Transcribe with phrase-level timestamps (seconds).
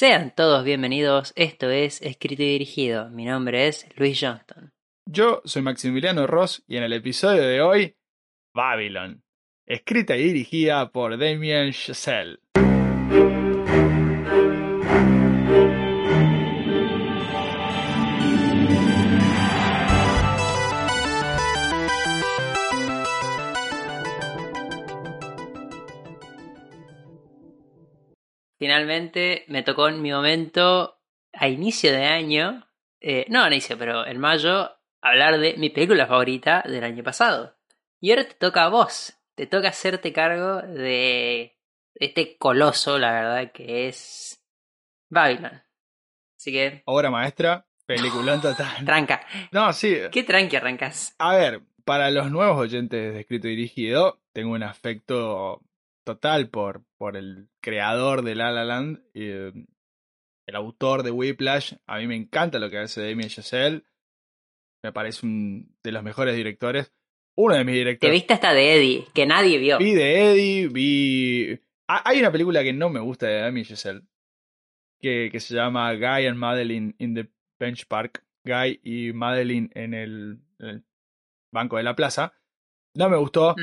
[0.00, 3.10] Sean todos bienvenidos, esto es Escrito y Dirigido.
[3.10, 4.72] Mi nombre es Luis Johnston.
[5.04, 7.96] Yo soy Maximiliano Ross y en el episodio de hoy,
[8.54, 9.22] Babylon,
[9.66, 12.38] escrita y dirigida por Damien Chazelle.
[28.60, 31.00] Finalmente me tocó en mi momento
[31.32, 32.68] a inicio de año,
[33.00, 37.56] eh, no a inicio, pero en mayo, hablar de mi película favorita del año pasado.
[38.00, 41.56] Y ahora te toca a vos, te toca hacerte cargo de
[41.94, 44.44] este coloso, la verdad, que es
[45.08, 45.62] Babylon.
[46.36, 46.82] Así que...
[46.84, 48.84] Obra maestra, peliculón total.
[48.84, 49.26] Tranca.
[49.52, 49.96] No, sí.
[50.12, 51.14] ¿Qué tranqui arrancas?
[51.16, 55.62] A ver, para los nuevos oyentes de Escrito y Dirigido, tengo un afecto
[56.04, 59.52] total por, por el creador de La La Land, eh,
[60.46, 61.74] el autor de Whiplash.
[61.86, 63.84] A mí me encanta lo que hace Damien Chazelle.
[64.82, 66.92] Me parece un de los mejores directores.
[67.36, 68.12] Uno de mis Te directores.
[68.12, 69.78] viste hasta de Eddie, que nadie vio.
[69.78, 71.60] Vi de Eddie, vi.
[71.86, 74.02] Hay una película que no me gusta de Damien Chazelle.
[75.00, 78.24] Que, que se llama Guy and Madeline in the Bench Park.
[78.44, 80.84] Guy y Madeline en el, en el
[81.52, 82.32] banco de la plaza.
[82.94, 83.54] No me gustó.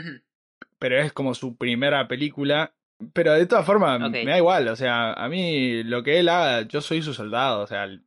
[0.79, 2.73] Pero es como su primera película.
[3.13, 4.67] Pero de todas formas, me da igual.
[4.69, 7.61] O sea, a mí lo que él haga, yo soy su soldado.
[7.61, 8.03] O sea, él,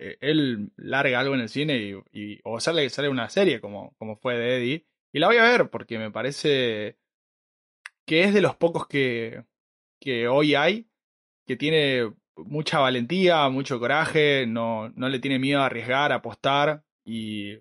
[0.00, 1.94] eh, él larga algo en el cine y,
[2.34, 4.86] y- o sale, sale una serie como, como fue de Eddie.
[5.12, 6.96] Y la voy a ver porque me parece
[8.06, 9.44] que es de los pocos que,
[10.00, 10.88] que hoy hay,
[11.46, 16.82] que tiene mucha valentía, mucho coraje, no, no le tiene miedo a arriesgar, a apostar
[17.04, 17.58] y,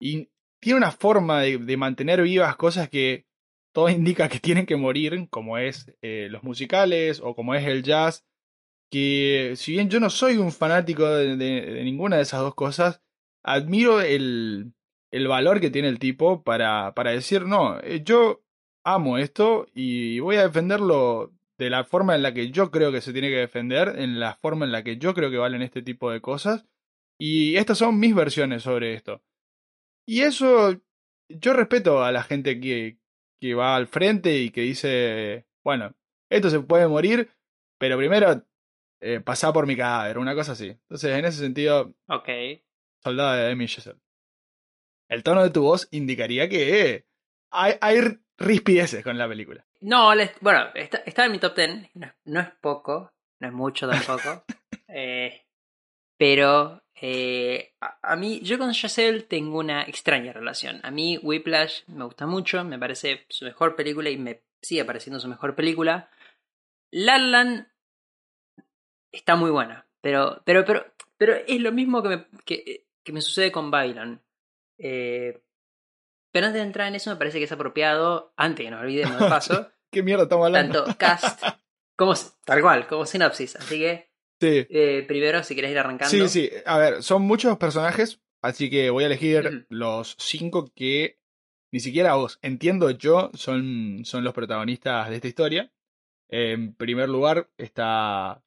[0.00, 0.28] y
[0.60, 3.26] tiene una forma de, de mantener vivas cosas que
[3.72, 7.82] todo indica que tienen que morir, como es eh, los musicales o como es el
[7.82, 8.24] jazz,
[8.90, 13.02] que si bien yo no soy un fanático de, de- ninguna de esas dos cosas,
[13.44, 14.72] admiro el,
[15.12, 18.42] el valor que tiene el tipo para, para decir, no, eh, yo
[18.84, 23.00] amo esto y voy a defenderlo de la forma en la que yo creo que
[23.02, 25.82] se tiene que defender, en la forma en la que yo creo que valen este
[25.82, 26.66] tipo de cosas.
[27.18, 29.22] Y estas son mis versiones sobre esto.
[30.06, 30.80] Y eso,
[31.28, 32.98] yo respeto a la gente que,
[33.40, 35.94] que va al frente y que dice, bueno,
[36.30, 37.30] esto se puede morir,
[37.78, 38.44] pero primero
[39.00, 40.68] eh, pasá por mi cadáver, una cosa así.
[40.68, 42.28] Entonces, en ese sentido, Ok.
[43.02, 43.98] soldado de Demi Chazelle.
[45.08, 47.06] El tono de tu voz indicaría que eh,
[47.50, 48.00] hay, hay
[48.38, 49.66] rispideces con la película.
[49.80, 51.90] No, les- bueno, está, está en mi top 10.
[51.94, 54.44] No, es- no es poco, no es mucho tampoco.
[54.92, 55.42] Eh,
[56.18, 60.80] pero eh, a, a mí, yo con Chazelle tengo una extraña relación.
[60.82, 65.18] A mí Whiplash me gusta mucho, me parece su mejor película y me sigue pareciendo
[65.18, 66.10] su mejor película.
[66.90, 67.68] La Land
[69.12, 70.84] está muy buena, pero, pero, pero,
[71.16, 74.20] pero es lo mismo que me, que, que me sucede con Babylon.
[74.78, 75.42] Eh,
[76.32, 79.18] pero antes de entrar en eso, me parece que es apropiado, antes que nos olvidemos
[79.18, 80.84] de paso, ¿Qué mierda estamos hablando?
[80.84, 81.42] tanto cast
[81.96, 83.56] como tal cual, como sinopsis.
[83.56, 84.09] Así que
[84.40, 84.66] Sí.
[84.70, 86.10] eh, primero, si querés ir arrancando.
[86.10, 86.50] Sí, sí.
[86.64, 91.20] A ver, son muchos personajes, así que voy a elegir los cinco que
[91.72, 95.72] ni siquiera vos, entiendo yo, son, son los protagonistas de esta historia.
[96.28, 98.42] En primer lugar está...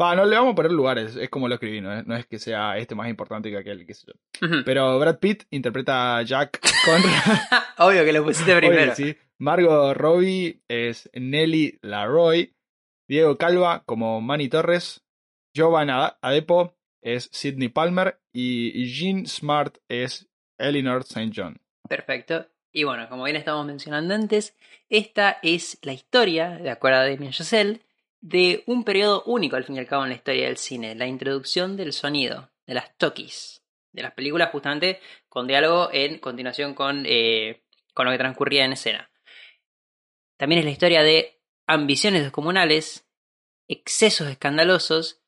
[0.00, 2.26] Va, no le vamos a poner lugares, es como lo escribí, no es, no es
[2.26, 4.48] que sea este más importante que aquel, qué sé yo.
[4.64, 7.38] Pero Brad Pitt interpreta a Jack Conrad.
[7.78, 8.92] Obvio que lo pusiste primero.
[8.92, 9.16] Obvio, sí.
[9.38, 12.52] Margot Robbie es Nelly Laroy.
[13.08, 15.04] Diego Calva como Manny Torres.
[15.54, 18.18] Jovan Ade- Adepo es Sidney Palmer.
[18.32, 20.28] Y Jean Smart es
[20.58, 21.30] Eleanor St.
[21.34, 21.60] John.
[21.88, 22.46] Perfecto.
[22.72, 24.56] Y bueno, como bien estábamos mencionando antes,
[24.88, 27.80] esta es la historia, de acuerdo a Damien Chazelle,
[28.20, 31.06] de un periodo único al fin y al cabo en la historia del cine, la
[31.06, 33.62] introducción del sonido, de las talkies,
[33.92, 34.98] de las películas justamente
[35.28, 37.62] con diálogo en continuación con, eh,
[37.92, 39.08] con lo que transcurría en escena.
[40.36, 43.06] También es la historia de ambiciones descomunales,
[43.68, 45.22] excesos escandalosos,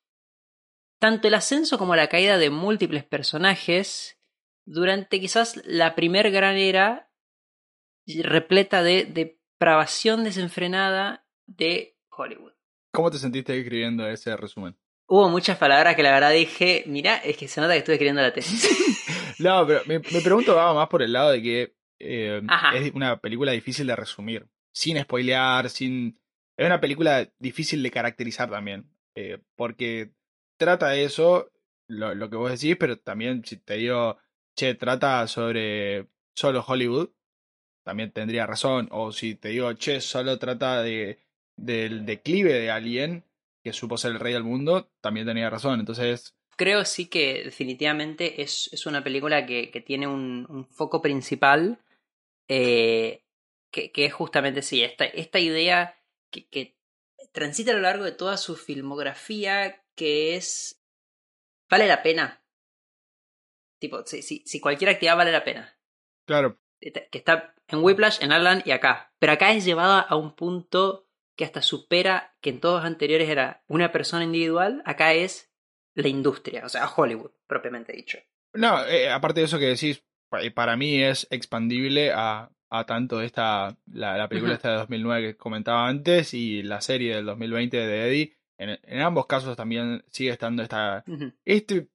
[0.98, 4.18] tanto el ascenso como la caída de múltiples personajes
[4.64, 7.10] durante quizás la primer gran era
[8.06, 12.52] repleta de depravación desenfrenada de Hollywood.
[12.92, 14.76] ¿Cómo te sentiste escribiendo ese resumen?
[15.08, 18.22] Hubo muchas palabras que la verdad dije, mira, es que se nota que estuve escribiendo
[18.22, 18.68] la tesis.
[19.38, 22.40] No, pero me, me pregunto va más por el lado de que eh,
[22.74, 24.46] es una película difícil de resumir.
[24.72, 26.18] Sin spoilear, sin.
[26.56, 28.88] Es una película difícil de caracterizar también.
[29.14, 30.12] eh, porque
[30.56, 31.50] trata eso,
[31.88, 34.18] lo, lo que vos decís, pero también si te digo,
[34.56, 37.10] che, trata sobre solo Hollywood,
[37.84, 38.88] también tendría razón.
[38.90, 41.18] O si te digo, che, solo trata de
[41.56, 43.24] del declive de alguien,
[43.64, 45.80] que supo ser el rey del mundo, también tenía razón.
[45.80, 46.34] Entonces.
[46.56, 51.78] Creo sí que definitivamente es, es una película que, que tiene un, un, foco principal.
[52.48, 53.22] Eh,
[53.70, 55.98] que, que, es justamente sí, esta, esta idea
[56.30, 56.76] que, que
[57.32, 60.80] transita a lo largo de toda su filmografía, que es.
[61.68, 62.44] ¿Vale la pena?
[63.80, 65.76] Tipo, si, si, si cualquier actividad vale la pena.
[66.26, 66.60] Claro.
[66.80, 69.12] Que está en Whiplash, en Alan y acá.
[69.18, 73.28] Pero acá es llevada a un punto que hasta supera que en todos los anteriores
[73.28, 75.52] era una persona individual, acá es
[75.94, 78.18] la industria, o sea, Hollywood, propiamente dicho.
[78.54, 80.02] No, eh, aparte de eso que decís,
[80.54, 84.56] para mí es expandible a, a tanto esta, la, la película uh -huh.
[84.56, 88.35] esta de 2009 que comentaba antes y la serie del 2020 de Eddie.
[88.58, 91.34] En, en ambos casos también sigue estando esta, uh -huh.
[91.44, 91.88] este,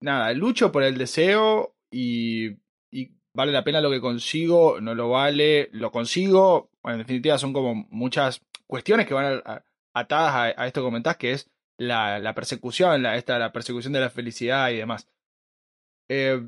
[0.00, 2.56] nada, lucho por el deseo y,
[2.90, 7.38] y vale la pena lo que consigo, no lo vale, lo consigo, bueno, en definitiva
[7.38, 11.32] son como muchas cuestiones que van a, a, atadas a, a, esto que comentás, que
[11.32, 15.08] es la, la persecución, la, esta, la persecución de la felicidad y demás.
[16.08, 16.40] Eh,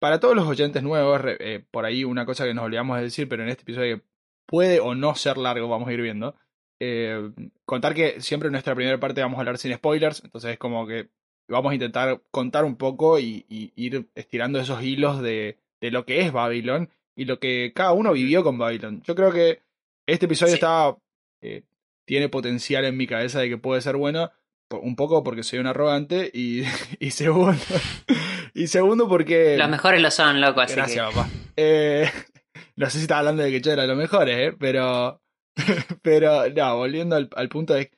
[0.00, 3.28] para todos los oyentes nuevos, eh, por ahí una cosa que nos olvidamos de decir,
[3.28, 4.02] pero en este episodio
[4.46, 6.36] puede o no ser largo, vamos a ir viendo.
[6.80, 7.30] Eh,
[7.64, 10.86] contar que siempre en nuestra primera parte vamos a hablar sin spoilers, entonces es como
[10.86, 11.08] que
[11.48, 16.04] vamos a intentar contar un poco y, y ir estirando esos hilos de, de, lo
[16.04, 19.02] que es Babylon y lo que cada uno vivió con Babylon.
[19.02, 19.62] Yo creo que
[20.06, 20.56] este episodio sí.
[20.56, 20.96] está
[21.40, 21.62] eh,
[22.04, 24.30] tiene potencial en mi cabeza de que puede ser bueno,
[24.70, 26.62] un poco porque soy un arrogante y,
[27.00, 27.58] y segundo
[28.54, 31.14] y segundo porque los mejores lo son loco así gracias que...
[31.14, 32.10] papá eh,
[32.76, 35.20] no sé si estaba hablando de que yo era los mejores eh, pero
[36.02, 37.90] pero no volviendo al, al punto de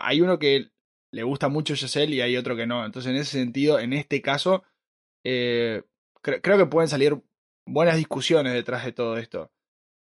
[0.00, 0.70] hay uno que
[1.10, 2.84] le gusta mucho Giselle y hay otro que no.
[2.84, 4.62] Entonces en ese sentido en este caso
[5.24, 5.82] eh,
[6.22, 7.20] cre creo que pueden salir
[7.66, 9.50] buenas discusiones detrás de todo esto.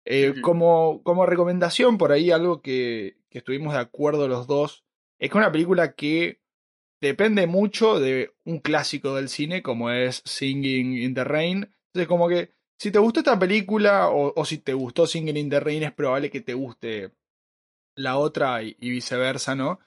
[0.05, 4.83] Eh, como, como recomendación por ahí algo que, que estuvimos de acuerdo los dos
[5.19, 6.41] es que una película que
[7.01, 11.73] depende mucho de un clásico del cine como es Singing in the Rain.
[11.87, 15.49] Entonces como que si te gustó esta película o, o si te gustó Singing in
[15.49, 17.11] the Rain es probable que te guste
[17.95, 19.79] la otra y, y viceversa, ¿no?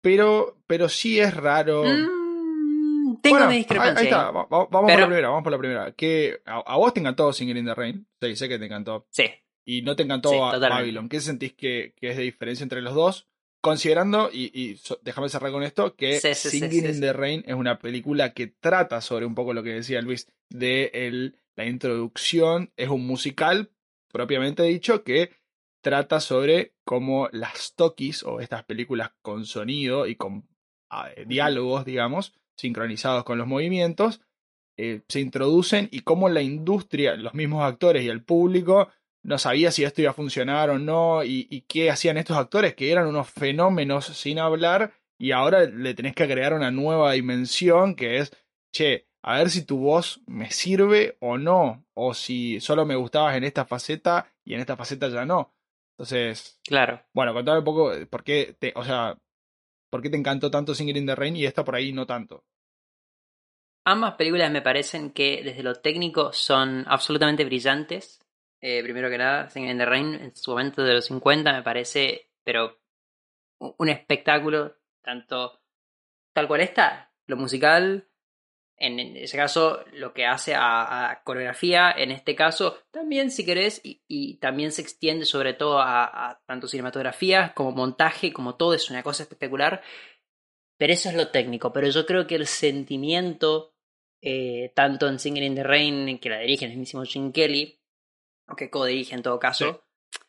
[0.00, 1.82] Pero, pero sí es raro.
[1.84, 3.98] Mm, tengo bueno, mi discrepancia.
[3.98, 4.80] Ahí, ahí está, va, vamos pero...
[4.80, 5.92] por la primera, vamos por la primera.
[5.92, 8.06] Que a, a, vos te encantó Singing in the Rain.
[8.22, 9.08] Sí, sé que te encantó.
[9.10, 9.24] Sí.
[9.64, 11.08] Y no te encantó sí, Babylon.
[11.08, 13.26] ¿Qué sentís que, que es de diferencia entre los dos?
[13.66, 17.42] considerando, y, y so, déjame cerrar con esto, que sí, sí, Singing in the Rain
[17.48, 21.66] es una película que trata sobre un poco lo que decía Luis, de el, la
[21.66, 23.70] introducción, es un musical,
[24.12, 25.30] propiamente dicho, que
[25.82, 30.48] trata sobre cómo las Tokis, o estas películas con sonido y con
[30.90, 34.20] uh, diálogos, digamos, sincronizados con los movimientos,
[34.78, 38.88] eh, se introducen y cómo la industria, los mismos actores y el público
[39.22, 42.74] no sabía si esto iba a funcionar o no, y, y, qué hacían estos actores,
[42.74, 47.96] que eran unos fenómenos sin hablar, y ahora le tenés que agregar una nueva dimensión,
[47.96, 48.30] que es,
[48.72, 53.36] che, a ver si tu voz me sirve o no, o si solo me gustabas
[53.36, 55.54] en esta faceta y en esta faceta ya no.
[55.98, 57.02] Entonces, claro.
[57.12, 59.18] Bueno, contame un poco por qué, te, o sea,
[59.90, 62.44] por qué te encantó tanto Singing in the Rain y esta por ahí no tanto.
[63.84, 68.20] Ambas películas me parecen que desde lo técnico son absolutamente brillantes
[68.60, 71.62] eh, primero que nada, Singing in the Rain en su momento de los 50 me
[71.62, 72.80] parece, pero
[73.58, 75.62] un espectáculo, tanto
[76.34, 78.08] tal cual está, lo musical,
[78.78, 83.80] en, ese caso lo que hace a, a, coreografía, en este caso también si querés,
[83.82, 88.74] y, y también se extiende sobre todo a, a, tanto cinematografía como montaje, como todo,
[88.74, 89.82] es una cosa espectacular,
[90.76, 93.74] pero eso es lo técnico, pero yo creo que el sentimiento,
[94.20, 97.80] eh, tanto en Singing in the Rain, que la dirige el mismísimo Jim Kelly,
[98.46, 99.82] o que codirige en todo caso.
[100.12, 100.20] Sí.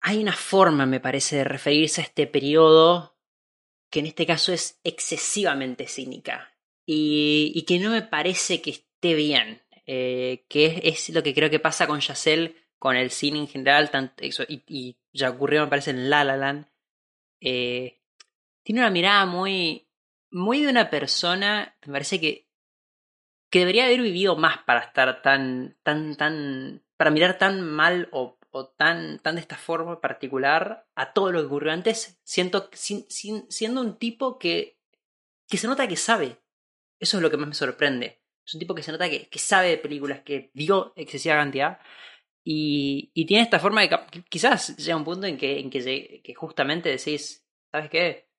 [0.00, 3.18] Hay una forma, me parece, de referirse a este periodo
[3.90, 6.53] que en este caso es excesivamente cínica
[6.86, 11.60] y, que no me parece que esté bien, eh, que es, lo que creo que
[11.60, 16.10] pasa con Yacel, con el cine en general, tanto, y, ya ocurrió, me parece, en
[16.10, 16.66] La La Land.
[17.40, 18.00] Eh,
[18.62, 19.88] tiene una mirada muy,
[20.30, 22.44] muy de una persona, me parece que
[23.54, 28.36] que debería haber vivido más para estar tan, tan, tan, para mirar tan mal o,
[28.76, 33.80] tan, tan de esta forma particular a todo lo que ocurrió antes, siento, sin, siendo
[33.80, 34.80] un tipo que,
[35.46, 36.42] que se nota que sabe.
[37.04, 38.22] Eso es lo que más me sorprende.
[38.46, 41.78] Es un tipo que se nota que, que sabe de películas, que vio excesiva cantidad.
[42.42, 43.90] Y, y tiene esta forma de
[44.30, 48.30] quizás llega un punto en que, en que, justamente decís, ¿sabes qué?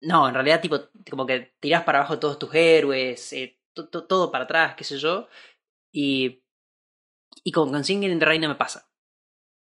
[0.00, 0.78] No, en realidad, tipo,
[1.10, 5.28] como que tirás para abajo todos tus héroes, eh, todo para atrás, qué sé yo.
[5.92, 6.42] Y,
[7.44, 8.90] y con, con Singing in the no me pasa.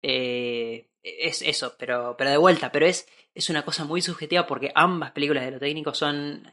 [0.01, 4.71] Eh, es eso, pero, pero de vuelta, pero es, es una cosa muy subjetiva porque
[4.73, 6.43] ambas películas de lo técnico son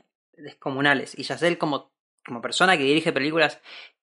[0.42, 1.18] descomunales.
[1.18, 1.92] Y Yacel como,
[2.24, 3.60] como persona que dirige películas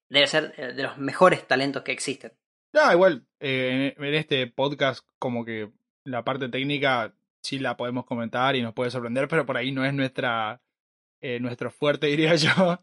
[0.10, 2.32] debe ser de los mejores talentos que existen.
[2.74, 5.72] No, igual, eh, en, este podcast como que
[6.03, 9.86] la parte técnica sí la podemos comentar y nos puede sorprender, pero por ahí no
[9.86, 10.62] es nuestra
[11.22, 12.82] eh, nuestro fuerte, diría yo.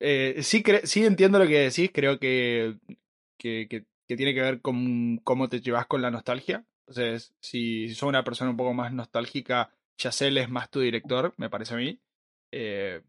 [0.00, 2.76] Eh, sí, sí entiendo lo que decís, creo que,
[3.38, 6.64] que, que, tiene que ver con cómo te llevas con la nostalgia.
[6.86, 11.50] Entonces, si, sos una persona un poco más nostálgica, Chazelle es más tu director, me
[11.50, 12.00] parece a mí.
[12.52, 13.02] Eh,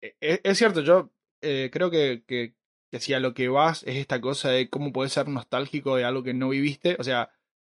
[0.00, 1.10] e, e, es, cierto, yo
[1.40, 2.54] eh, creo que, que,
[2.90, 6.04] que, si a lo que vas es esta cosa de cómo puedes ser nostálgico de
[6.04, 7.30] algo que no viviste, o sea,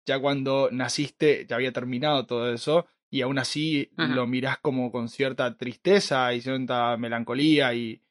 [0.06, 5.10] ya cuando naciste ya había terminado todo eso y aún así lo mirás como con
[5.10, 8.02] cierta tristeza y cierta melancolía y,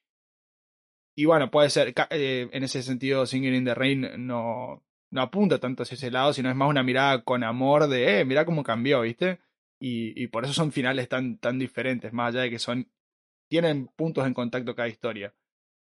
[1.17, 5.59] y bueno, puede ser, eh, en ese sentido, Singing in the Rain no, no apunta
[5.59, 8.65] tanto hacia ese lado, sino es más una mirada con amor de, eh, mira cómo
[8.65, 9.39] cambió, ¿viste?
[9.87, 12.91] Y, por eso son finales tan, tan diferentes, más allá de que son,
[13.51, 15.35] tienen puntos en contacto cada historia.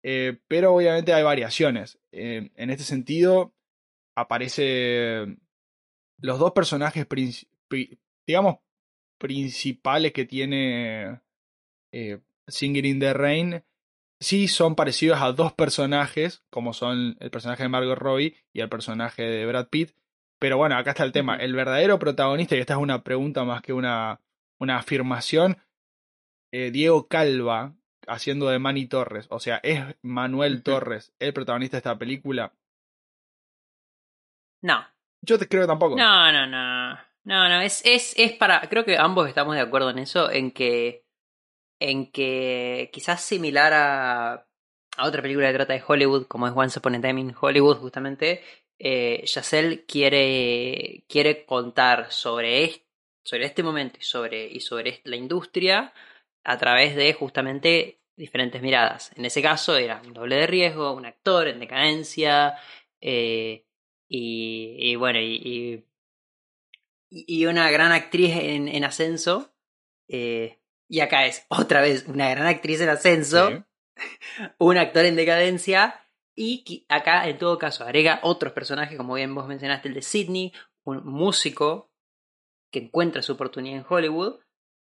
[0.05, 1.99] Eh, pero obviamente hay variaciones.
[2.13, 3.55] Eh, en este sentido,
[4.15, 5.39] aparece
[6.19, 7.09] los dos personajes,
[8.25, 8.59] digamos,
[9.19, 11.21] principales que tiene
[11.93, 12.21] eh,
[12.63, 13.65] in the Rain
[14.21, 18.69] sí son parecidos a dos personajes, como son el personaje de Margot Robbie y el
[18.69, 19.93] personaje de Brad Pitt.
[20.39, 21.37] Pero bueno, acá está el tema.
[21.37, 24.21] El verdadero protagonista, y esta es una pregunta más que una,
[24.59, 25.59] una afirmación,
[26.53, 27.75] eh, Diego Calva,
[28.07, 29.27] haciendo de Manny Torres.
[29.31, 32.53] O sea, ¿es Manuel Torres el protagonista de esta película?
[34.63, 34.87] No.
[35.23, 35.97] Yo te creo que tampoco.
[35.97, 36.99] No, no, no.
[37.25, 38.61] No, no, es, es, es para.
[38.69, 41.05] Creo que ambos estamos de acuerdo en eso, en que
[41.81, 44.33] en que quizás similar a,
[44.97, 47.77] a otra película que trata de Hollywood, como es Once Upon a Time in Hollywood,
[47.79, 48.43] justamente,
[48.79, 49.25] eh,
[49.87, 52.87] quiere, quiere contar sobre, este,
[53.25, 55.93] sobre este momento y sobre, y sobre la industria
[56.45, 59.13] a través de justamente diferentes miradas.
[59.17, 62.57] En ese caso era un doble de riesgo, un actor en decadencia,
[63.01, 63.65] eh,
[64.09, 65.85] y, y, bueno, y,
[67.11, 69.53] y, una gran actriz en, en ascenso.
[70.09, 70.59] Eh,
[70.89, 73.65] y acá es otra vez una gran actriz en ascenso,
[74.59, 76.03] un actor en decadencia.
[76.41, 80.53] Y acá, en todo caso, agrega otros personajes, como bien vos mencionaste, el de Sidney,
[80.85, 81.91] un músico
[82.71, 84.39] que encuentra su oportunidad en Hollywood.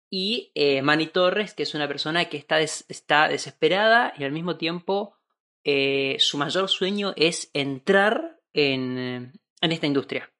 [0.08, 4.58] Y eh, Manny Torres, que es una persona que está, está desesperada y al mismo
[4.58, 5.16] tiempo
[5.64, 10.32] eh, su mayor sueño es entrar en, en esta industria.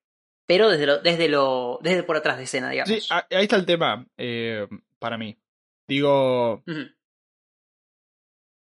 [0.47, 2.89] Pero desde lo, desde lo, desde por atrás de escena, digamos.
[2.89, 4.69] Sí, ahí está el tema eh,
[5.01, 5.37] para mí.
[5.89, 6.63] Digo,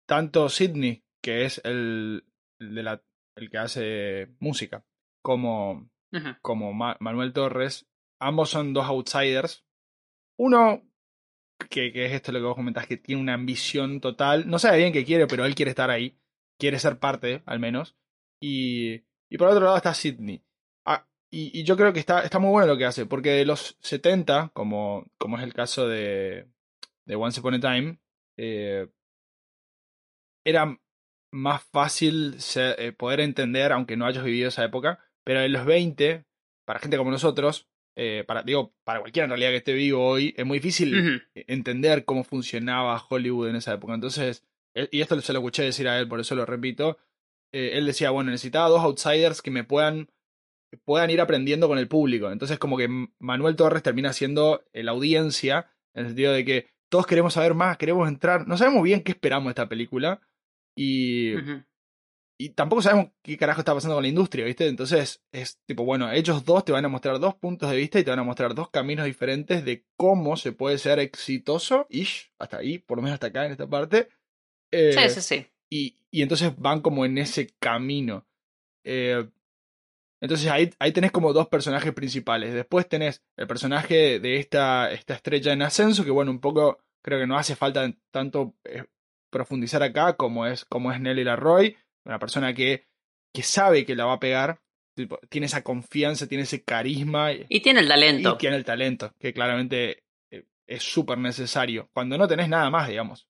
[0.06, 2.24] tanto Sidney, que es el,
[2.60, 3.04] de la,
[3.36, 4.86] el que hace música,
[5.22, 5.90] como,
[6.42, 7.88] como Manuel Torres,
[8.20, 9.66] ambos son dos outsiders.
[10.38, 10.84] Uno,
[11.70, 14.78] que, que, es esto lo que vos comentás, que tiene una ambición total, no sabe
[14.78, 16.18] bien qué quiere, pero él quiere estar ahí,
[16.60, 17.98] quiere ser parte, al menos.
[18.42, 20.44] Y, y por otro lado está Sidney.
[20.86, 23.46] Ah, y, y, yo creo que está, está muy bueno lo que hace, porque de
[23.46, 26.50] los 70, como, como es el caso de,
[27.06, 28.00] de Once Upon a Time,
[28.38, 28.88] eh,
[30.46, 30.80] era
[31.36, 36.26] más fácil eh, poder entender, aunque no hayas vivido esa época, pero en los 20,
[36.66, 40.34] para gente como nosotros, eh, para, digo, para cualquiera en realidad que esté vivo hoy,
[40.38, 43.94] es muy difícil entender cómo funcionaba Hollywood en esa época.
[43.94, 44.46] Entonces,
[44.92, 46.98] y esto se lo escuché decir a él, por eso lo repito,
[47.52, 50.10] él decía, bueno, necesitaba dos outsiders que me puedan
[50.84, 52.32] puedan ir aprendiendo con el público.
[52.32, 52.90] Entonces, como que
[53.20, 57.78] Manuel Torres termina siendo la audiencia, en el sentido de que todos queremos saber más,
[57.78, 58.46] queremos entrar.
[58.46, 60.20] No sabemos bien qué esperamos de esta película.
[60.76, 61.34] Y.
[62.38, 64.68] Y tampoco sabemos qué carajo está pasando con la industria, ¿viste?
[64.68, 68.04] Entonces es tipo, bueno, ellos dos te van a mostrar dos puntos de vista y
[68.04, 72.58] te van a mostrar dos caminos diferentes de cómo se puede ser exitoso, ish, hasta
[72.58, 74.10] ahí, por lo menos hasta acá en esta parte.
[74.70, 75.48] Eh, sí, sí, sí.
[75.70, 78.28] Y, y entonces van como en ese camino.
[78.84, 79.30] Eh,
[80.22, 82.54] entonces ahí, ahí tenés como dos personajes principales.
[82.54, 87.20] Después tenés el personaje de esta, esta estrella en ascenso, que bueno, un poco creo
[87.20, 88.84] que no hace falta tanto eh,
[89.30, 92.86] profundizar acá como es, como es Nelly Larroy, una persona que,
[93.34, 94.60] que sabe que la va a pegar,
[95.30, 97.32] tiene esa confianza, tiene ese carisma.
[97.34, 98.34] Y tiene el talento.
[98.34, 101.90] Y tiene el talento, que claramente eh, es súper necesario.
[101.94, 103.28] Cuando no tenés nada más, digamos.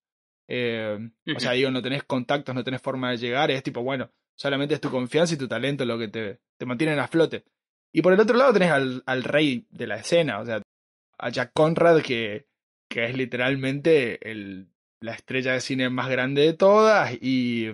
[0.48, 0.98] Eh,
[1.36, 4.76] o sea, digo, no tenés contactos, no tenés forma de llegar, es tipo, bueno, Solamente
[4.76, 7.46] es tu confianza y tu talento lo que te, te mantienen a flote.
[7.94, 10.62] Y por el otro lado tenés al, al rey de la escena, o sea,
[11.18, 12.48] a Jack Conrad, que,
[12.90, 14.68] que es literalmente el,
[15.02, 17.72] la estrella de cine más grande de todas y,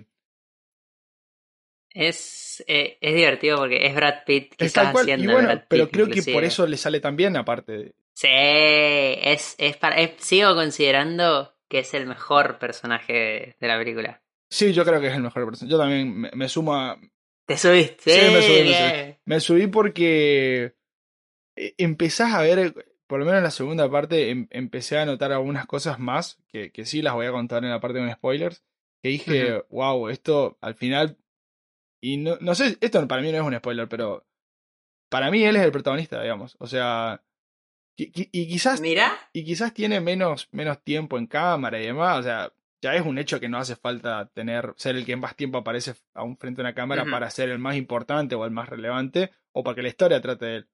[1.93, 5.05] Es, eh, es divertido porque es Brad Pitt Es quizás tal cual.
[5.07, 7.71] Y haciendo bueno, Brad Pitt, pero creo que por eso le sale tan bien, aparte
[7.73, 7.95] de.
[8.13, 14.21] Sí, es, es para, es- sigo considerando que es el mejor personaje de la película.
[14.49, 15.71] Sí, yo creo que es el mejor personaje.
[15.71, 16.99] Yo también me, me sumo a.
[17.45, 18.11] ¿Te subiste?
[18.13, 19.17] Sí, me subí, me bien.
[19.25, 20.73] Me subí porque
[21.55, 22.73] eh, empezás a ver,
[23.11, 26.71] por lo menos en la segunda parte, em- empecé a notar algunas cosas más, que,
[26.71, 28.63] que sí las voy a contar en la parte con spoilers,
[29.03, 31.17] que dije, wow, esto al final,
[31.99, 34.25] y no, no sé, esto para mí no es un spoiler, pero
[35.09, 37.21] para mí él es el protagonista, digamos, o sea,
[37.97, 42.53] y quizás, Mira, y quizás tiene menos, menos tiempo en cámara y demás, o sea,
[42.81, 45.95] ya es un hecho que no hace falta tener, ser el que más tiempo aparece
[46.13, 49.31] a un frente a una cámara para ser el más importante o el más relevante,
[49.51, 50.69] o para que la historia trate de él.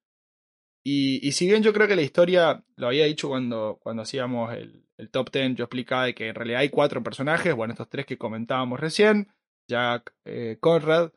[0.84, 4.54] Y, y si bien yo creo que la historia, lo había dicho cuando, cuando hacíamos
[4.54, 7.88] el, el top 10, yo explicaba de que en realidad hay cuatro personajes, bueno, estos
[7.88, 9.28] tres que comentábamos recién,
[9.68, 11.12] Jack eh, Conrad,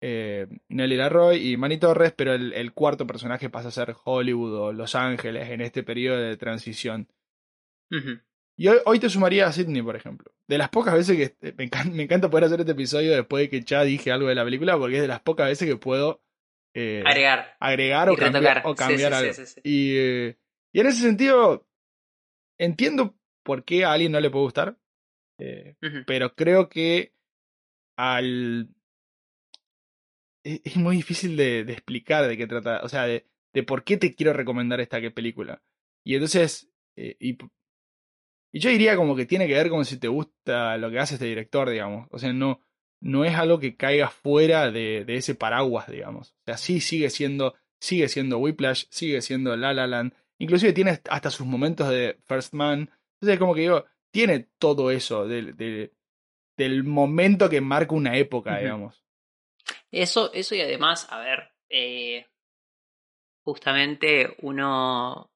[0.00, 4.54] eh, Nelly Larroy y Manny Torres, pero el, el cuarto personaje pasa a ser Hollywood
[4.54, 7.08] o Los Ángeles en este periodo de transición.
[8.56, 10.32] Y hoy, hoy te sumaría a Sidney, por ejemplo.
[10.46, 13.48] De las pocas veces que me encanta, me encanta poder hacer este episodio después de
[13.48, 16.23] que ya dije algo de la película, porque es de las pocas veces que puedo
[16.74, 17.56] eh, agregar.
[17.60, 19.46] agregar o y cambiar, o cambiar sí, sí, algo.
[19.46, 19.60] sí, sí.
[19.64, 20.38] Y, eh,
[20.72, 21.66] y en ese sentido,
[22.58, 24.78] entiendo por qué a alguien no le puede gustar,
[25.38, 25.76] eh,
[26.06, 27.12] pero creo que
[27.96, 28.68] al...
[30.44, 33.84] Es, es muy difícil de, de explicar de qué trata, o sea, de, de por
[33.84, 35.62] qué te quiero recomendar esta que- película.
[36.04, 37.38] Y entonces, y,
[38.52, 41.14] y yo diría como que tiene que ver con si te gusta lo que hace
[41.14, 42.08] este director, digamos.
[42.10, 42.60] O sea, no,
[43.04, 46.30] no es algo que caiga fuera de, de ese paraguas, digamos.
[46.30, 50.14] O sea, sí sigue siendo, sigue siendo Whiplash, sigue siendo La La Land.
[50.38, 52.90] Inclusive tiene hasta sus momentos de First Man.
[53.20, 55.90] Entonces, como que digo, tiene todo eso del,
[56.84, 59.04] momento que marca una época, digamos.
[59.90, 62.26] Eso, eso y además, a ver, eh,
[63.44, 65.30] justamente uno,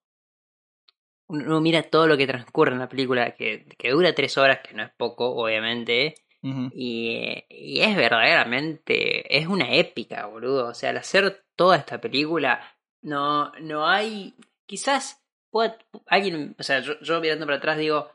[1.26, 4.72] uno mira todo lo que transcurre en la película, que, que dura tres horas, que
[4.72, 10.68] no es poco, obviamente, Y, y es verdaderamente, es una épica, boludo.
[10.68, 12.61] O sea, al hacer toda esta película,
[13.03, 14.35] no, no hay,
[14.66, 18.11] quizás pueda, alguien, o sea, yo, yo mirando para atrás digo,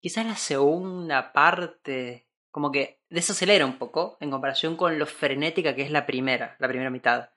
[0.00, 5.82] quizás la segunda parte como que desacelera un poco en comparación con lo frenética que
[5.82, 7.30] es la primera, la primera mitad.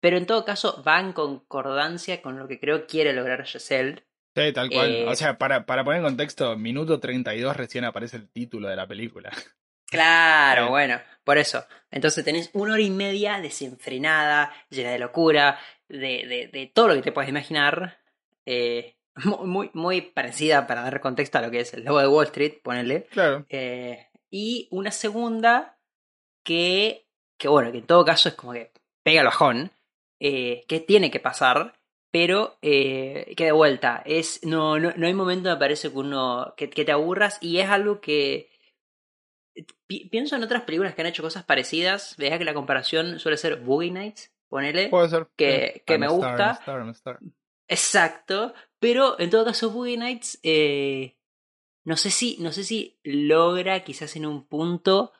[0.00, 4.04] Pero en todo caso va en concordancia con lo que creo quiere lograr Giselle.
[4.36, 4.90] Sí, tal cual.
[4.94, 8.76] Eh, O sea, para, para poner en contexto, minuto 32 recién aparece el título de
[8.76, 9.30] la película.
[9.90, 10.70] Claro, Sí.
[10.70, 11.64] bueno, por eso.
[11.90, 16.94] Entonces tenés una hora y media desenfrenada, llena de locura, de, de, de todo lo
[16.94, 17.98] que te puedes imaginar.
[18.46, 22.08] eh, mu- muy, muy parecida para dar contexto a lo que es el logo de
[22.08, 23.04] Wall Street, ponele.
[23.04, 23.46] Claro.
[23.48, 25.78] Eh, y una segunda
[26.42, 27.06] que,
[27.38, 29.70] que, bueno, que en todo caso es como que pega el bajón,
[30.20, 31.74] eh, que tiene que pasar,
[32.10, 36.54] pero eh, que de vuelta, es, no, no, no hay momento, me parece, que uno,
[36.56, 38.50] que, que te aburras y es algo que...
[39.86, 43.36] pi- pienso en otras películas que han hecho cosas parecidas, vea que la comparación suele
[43.36, 44.88] ser Boogie Nights, ponele.
[44.88, 45.28] Puede ser.
[45.36, 45.82] Que- Sí.
[45.86, 46.44] que I'm me star, gusta.
[46.44, 47.18] I'm a star, I'm a star.
[47.68, 51.16] Exacto, pero en todo caso Boogie Nights eh,
[51.84, 55.12] no sé si no sé si logra quizás en un punto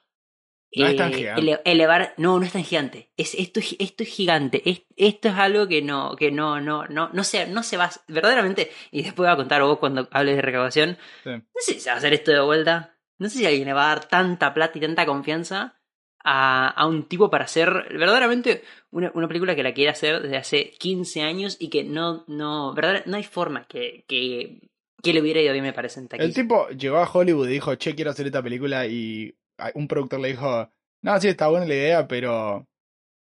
[0.76, 1.40] No es tan eh, gigante.
[1.40, 5.28] ele- elevar no no es tan gigante es esto es- esto es gigante es- esto
[5.28, 9.02] es algo que no que no no no no se no se va verdaderamente y
[9.02, 11.30] después voy a contar vos cuando hables de recaudación Sí.
[11.30, 13.72] no sé si se va a hacer esto de vuelta no sé si alguien le
[13.72, 15.80] va a dar tanta plata y tanta confianza
[16.24, 20.36] a, a un tipo para hacer verdaderamente una, una película que la quiere hacer desde
[20.36, 24.70] hace 15 años y que no, no, verdad, no hay forma que, que,
[25.02, 26.26] que le hubiera ido bien, me parece, en taquilla.
[26.26, 29.36] El tipo llegó a Hollywood y dijo, che, quiero hacer esta película y
[29.74, 30.70] un productor le dijo,
[31.02, 32.66] no, sí, está buena la idea, pero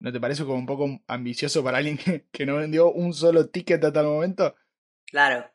[0.00, 3.48] ¿no te parece como un poco ambicioso para alguien que, que no vendió un solo
[3.50, 4.56] ticket hasta el momento?
[5.04, 5.48] Claro.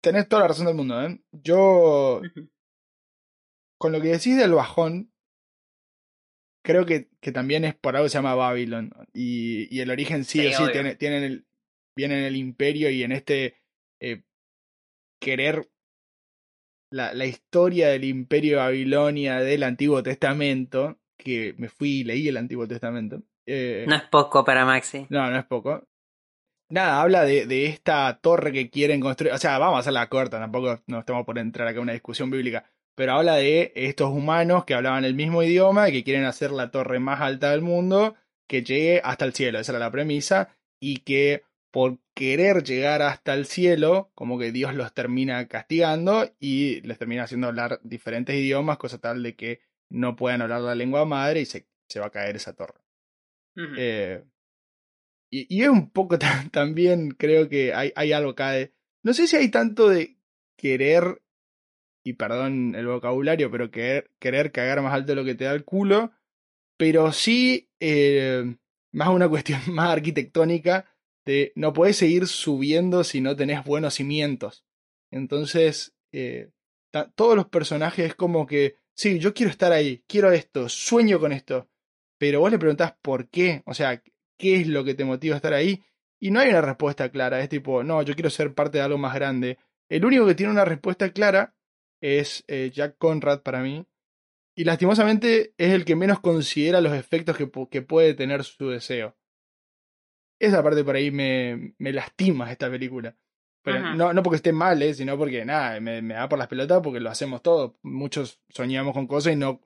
[0.00, 1.20] Tenés toda la razón del mundo, ¿eh?
[1.32, 2.20] Yo,
[3.78, 5.12] con lo que decís del bajón,
[6.64, 8.92] creo que, que también es por algo que se llama Babylon.
[9.12, 10.72] Y, y el origen sí, Sí, o sí obvio.
[10.72, 11.46] tiene, tiene en el,
[11.96, 13.56] viene en el imperio y en este
[14.00, 14.22] eh,
[15.20, 15.68] querer
[16.90, 22.28] la, la historia del imperio de Babilonia del Antiguo Testamento, que me fui y leí
[22.28, 23.22] el Antiguo Testamento.
[23.46, 25.06] Eh, No es poco para Maxi.
[25.10, 25.86] no, no es poco.
[26.68, 29.32] Nada, habla de, de esta torre que quieren construir.
[29.32, 32.28] O sea, vamos a hacerla corta, tampoco no estamos por entrar acá en una discusión
[32.28, 32.68] bíblica.
[32.96, 36.70] Pero habla de estos humanos que hablaban el mismo idioma y que quieren hacer la
[36.72, 38.16] torre más alta del mundo
[38.48, 39.60] que llegue hasta el cielo.
[39.60, 40.48] Esa era la premisa.
[40.80, 46.80] Y que por querer llegar hasta el cielo, como que Dios los termina castigando y
[46.80, 51.04] les termina haciendo hablar diferentes idiomas, cosa tal de que no puedan hablar la lengua
[51.04, 52.80] madre y se se va a caer esa torre.
[53.78, 54.24] Eh,
[55.30, 58.72] y, y es un poco ta- también, creo que hay, hay algo acá de...
[59.02, 60.16] No sé si hay tanto de
[60.56, 61.22] querer,
[62.06, 65.52] y perdón el vocabulario, pero querer, querer cagar más alto de lo que te da
[65.52, 66.12] el culo,
[66.76, 68.56] pero sí eh,
[68.92, 70.86] más una cuestión más arquitectónica
[71.24, 74.64] de no puedes seguir subiendo si no tenés buenos cimientos.
[75.10, 76.52] Entonces, eh,
[77.16, 81.32] todos los personajes es como que, sí, yo quiero estar ahí, quiero esto, sueño con
[81.32, 81.68] esto,
[82.18, 84.00] pero vos le preguntás por qué, o sea,
[84.38, 85.82] qué es lo que te motiva a estar ahí,
[86.20, 88.96] y no hay una respuesta clara, es tipo, no, yo quiero ser parte de algo
[88.96, 89.58] más grande.
[89.88, 91.55] El único que tiene una respuesta clara
[92.00, 93.86] es eh, Jack Conrad para mí,
[94.56, 99.14] y lastimosamente es el que menos considera los efectos que, que puede tener su deseo.
[100.40, 103.16] Esa parte por ahí me, me lastima esta película.
[103.62, 106.46] Pero no, no porque esté mal, eh, sino porque nada, me, me da por las
[106.46, 107.72] pelotas porque lo hacemos todos.
[107.82, 109.60] Muchos soñamos con cosas y no,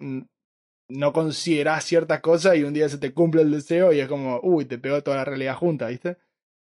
[0.89, 4.41] no considerás ciertas cosas y un día se te cumple el deseo y es como,
[4.43, 6.17] uy, te pegó toda la realidad junta, ¿viste?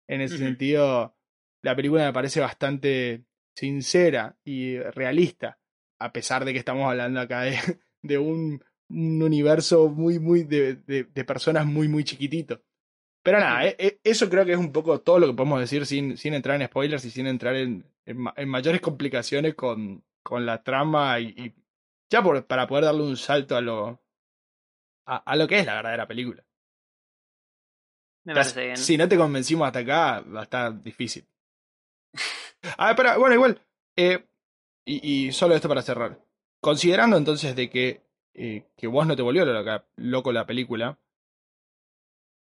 [0.08, 1.14] En ese sentido,
[1.62, 3.26] la película me parece bastante
[3.58, 5.58] sincera y realista,
[5.98, 7.58] a pesar de que estamos hablando acá de,
[8.02, 12.62] de un, un universo muy, muy, de, de, de personas muy, muy chiquitito.
[13.24, 15.84] Pero nada, eh, eh, eso creo que es un poco todo lo que podemos decir
[15.86, 20.04] sin, sin entrar en spoilers y sin entrar en, en, ma- en mayores complicaciones con,
[20.22, 21.54] con la trama y, y
[22.10, 24.00] ya por, para poder darle un salto a lo,
[25.06, 26.44] a, a lo que es la verdadera película.
[28.24, 28.76] Me parece bien.
[28.76, 31.26] Si no te convencimos hasta acá, va a estar difícil.
[32.76, 33.60] Ah, espera, bueno, igual.
[33.96, 34.24] eh,
[34.84, 36.18] y, solo esto para cerrar.
[36.60, 38.02] Considerando entonces de que,
[38.34, 39.44] eh, que vos no te volvió
[39.96, 40.98] loco la película,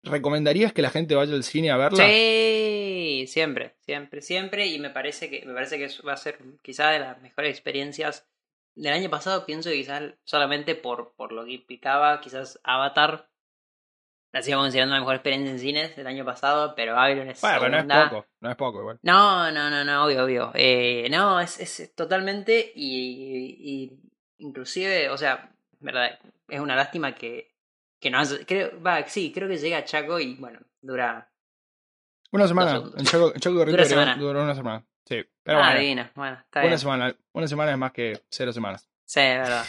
[0.02, 2.06] ¿recomendarías que la gente vaya al cine a verla?
[2.06, 4.66] Sí, siempre, siempre, siempre.
[4.66, 8.26] Y me parece que, me parece que va a ser quizá de las mejores experiencias
[8.74, 9.46] del año pasado.
[9.46, 13.28] Pienso que quizás solamente por, por lo que implicaba, quizás Avatar
[14.32, 17.58] la sigo considerando la mejor experiencia en cines del año pasado, pero Babylon es Bueno,
[17.60, 18.98] pero no es poco, no es poco igual.
[19.02, 20.50] No, no, no, no, obvio, obvio.
[20.54, 24.00] Eh, no, es, es totalmente y, y
[24.38, 26.18] inclusive, o sea, verdad,
[26.48, 27.54] es una lástima que,
[28.00, 31.30] que no creo, va, sí, creo que llega a Chaco y bueno, dura
[32.30, 32.82] Una semana.
[32.96, 34.84] En Chaco, en Chaco Dura duró, una semana.
[35.04, 36.78] Sí, pero ah, bueno, divina, bueno, está una bien.
[36.78, 38.88] semana, una semana es más que cero semanas.
[39.04, 39.66] Sí, es verdad.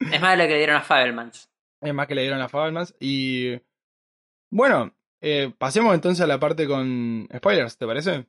[0.00, 1.50] es más de lo que le dieron a Fabelmans.
[1.80, 2.94] Es más que le dieron las Fabelmans.
[3.00, 3.60] Y
[4.52, 8.26] bueno, eh, pasemos entonces a la parte con spoilers, ¿te parece?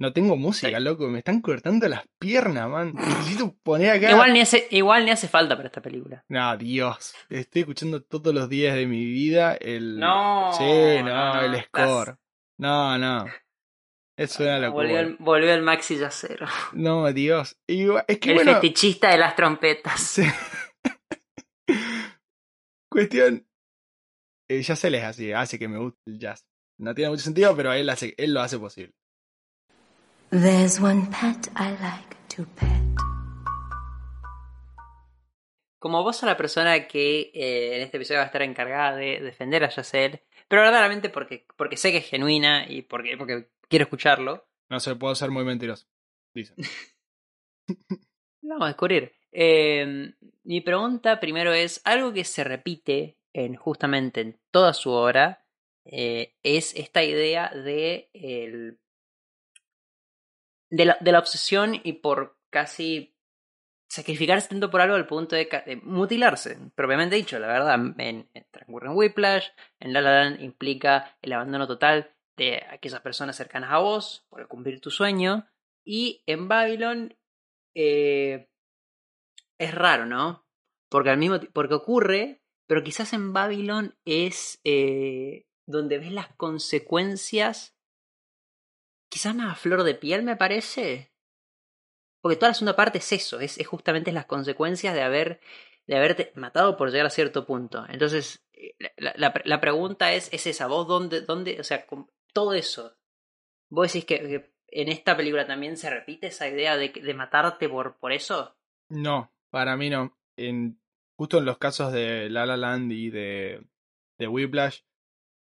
[0.00, 0.82] No tengo música, Sí.
[0.84, 1.08] loco.
[1.08, 2.94] Me están cortando las piernas, man.
[2.94, 4.10] Necesito poner acá.
[4.12, 6.24] Igual ni hace, igual ni hace falta para esta película.
[6.28, 7.14] No, Dios.
[7.28, 9.98] Estoy escuchando todos los días de mi vida el.
[9.98, 12.16] No, Sí, no, el estás- score.
[12.58, 13.26] No, no.
[14.16, 14.82] Es una locura.
[14.84, 16.46] Volvió el, volvió el Maxi Yacero.
[16.72, 17.56] No, Dios.
[17.66, 18.54] Y igual- es que El bueno.
[18.54, 20.00] fetichista de las trompetas.
[20.00, 20.22] Sí.
[22.90, 23.46] Cuestión.
[24.50, 26.46] Eh, ya se les así, hace que me guste el jazz.
[26.78, 28.94] No tiene mucho sentido, pero él, hace, él lo hace posible.
[30.30, 32.82] There's one pet I like to pet.
[35.78, 39.20] Como vos sos la persona que eh, en este episodio va a estar encargada de
[39.20, 43.84] defender a Yacel, pero verdaderamente porque, porque sé que es genuina y porque, porque quiero
[43.84, 45.86] escucharlo, No se puedo ser muy mentiroso.
[46.32, 46.56] Dicen.
[48.40, 49.12] vamos a descubrir.
[49.30, 55.44] Eh, mi pregunta primero es, algo que se repite en justamente en toda su obra,
[55.84, 58.78] eh, es esta idea de, el,
[60.70, 63.14] de, la, obsesión y por casi
[63.88, 65.48] sacrificarse tanto por algo al punto de,
[65.82, 69.48] mutilarse, propiamente dicho, la verdad, en, en transcurre en Whiplash,
[69.80, 74.90] en La implica el abandono total de aquellas personas cercanas a vos por cumplir tu
[74.90, 75.48] sueño,
[75.84, 77.16] y en Babylon
[77.74, 78.50] eh,
[79.58, 80.44] es raro, ¿no?
[80.90, 87.74] Porque al mismo porque ocurre, pero quizás en Babylon es eh, donde ves las consecuencias,
[89.08, 91.10] quizás más a flor de piel, me parece.
[92.20, 95.40] Porque toda la segunda parte es eso, es, es justamente las consecuencias de haber
[95.86, 97.86] de haberte matado por llegar a cierto punto.
[97.88, 102.52] Entonces, eh, la, la, pregunta es, es esa, vos dónde, dónde, o sea, con todo
[102.52, 102.94] eso,
[103.70, 107.70] vos decís que, que en esta película también se repite esa idea de, de matarte
[107.70, 108.54] por, por eso.
[108.90, 110.14] No, para mí no.
[110.36, 110.78] En,
[111.18, 113.62] justo en los casos de La La Land y de,
[114.18, 114.80] de Whiplash,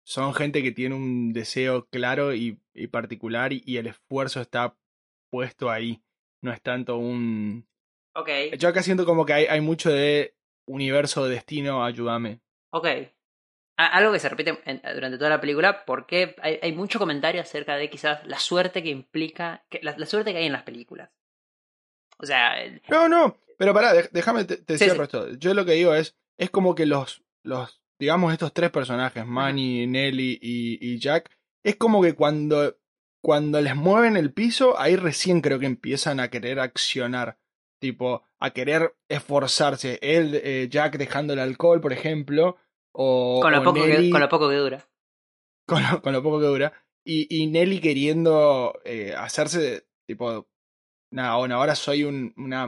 [0.04, 4.76] son gente que tiene un deseo claro y, y particular y, y el esfuerzo está
[5.30, 6.02] puesto ahí.
[6.42, 7.66] No es tanto un...
[8.14, 10.34] Ok, Yo acá siento como que hay, hay mucho de
[10.66, 12.40] universo, destino, ayúdame.
[12.70, 12.86] ok.
[13.76, 17.76] Algo que se repite en- durante toda la película porque hay, hay mucho comentario acerca
[17.76, 21.10] de quizás la suerte que implica, que, la, la suerte que hay en las películas.
[22.22, 22.54] O sea,
[22.88, 25.02] No, no, pero pará, déjame, te, te Sí, cierro sí.
[25.04, 25.32] esto.
[25.34, 29.86] Yo lo que digo es, es como que los, los digamos, estos tres personajes, Manny,
[29.86, 31.30] Nelly y, y Jack,
[31.64, 32.76] es como que cuando,
[33.22, 37.38] cuando les mueven el piso, ahí recién creo que empiezan a querer accionar.
[37.80, 39.98] Tipo, a querer esforzarse.
[40.02, 42.56] Él, eh, Jack dejando el alcohol, por ejemplo.
[42.92, 44.88] O, Con lo, o poco que, con lo poco que dura.
[45.66, 46.72] con lo, con lo poco que dura.
[47.04, 50.48] Y, y Nelly queriendo eh, hacerse, tipo,
[51.12, 52.66] nada, bueno, ahora soy un, una,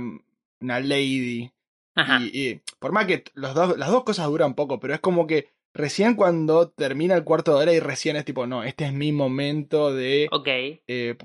[0.60, 1.50] una lady.
[1.96, 2.20] Ajá.
[2.20, 5.26] Y, y por más que los dos, las dos cosas duran poco, pero es como
[5.26, 8.92] que recién cuando termina el cuarto de hora y recién es tipo, no, este es
[8.92, 10.28] mi momento de...
[10.30, 10.46] Ok.
[10.48, 11.16] eh,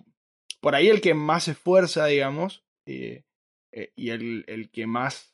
[0.61, 3.23] por ahí el que más se esfuerza, digamos, eh,
[3.71, 5.33] eh, y el, el que más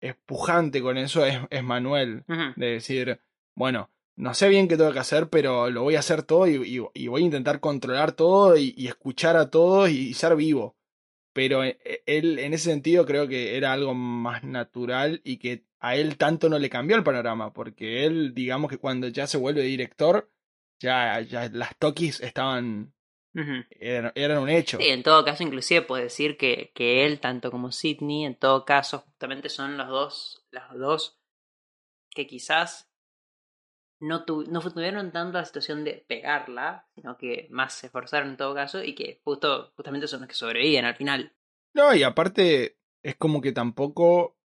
[0.00, 2.24] es pujante con eso es, es Manuel
[2.56, 3.20] de decir,
[3.54, 6.54] bueno, no sé bien qué tengo que hacer, pero lo voy a hacer todo y,
[6.78, 10.76] y- y voy a intentar controlar todo y, y escuchar a todos y, ser vivo.
[11.32, 15.96] Pero eh, él, en ese sentido, creo que era algo más natural y que a
[15.96, 19.62] él tanto no le cambió el panorama, porque él, digamos que cuando ya se vuelve
[19.62, 20.30] director,
[20.80, 22.94] ya, ya las Tokis estaban,
[23.78, 24.78] eran, eran un hecho.
[24.78, 28.64] Sí, en todo caso, inclusive puedes decir que, que él, tanto como Sidney, en todo
[28.64, 31.20] caso, justamente son los dos, los dos
[32.10, 32.85] que quizás
[34.00, 38.36] no, tu- no tuvieron tanto la situación de pegarla, sino que más se esforzaron en
[38.36, 41.32] todo caso y que justo, justamente son los que sobreviven al final.
[41.74, 44.36] No, y aparte, es como que tampoco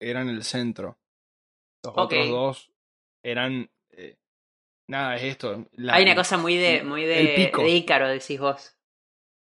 [0.00, 0.98] eran el centro.
[1.82, 2.72] Los otros dos
[3.22, 3.70] eran.
[3.90, 4.16] eh,
[4.88, 5.66] nada, es esto.
[5.72, 8.76] la- Hay una cosa muy de, muy de, de Ícaro, decís vos.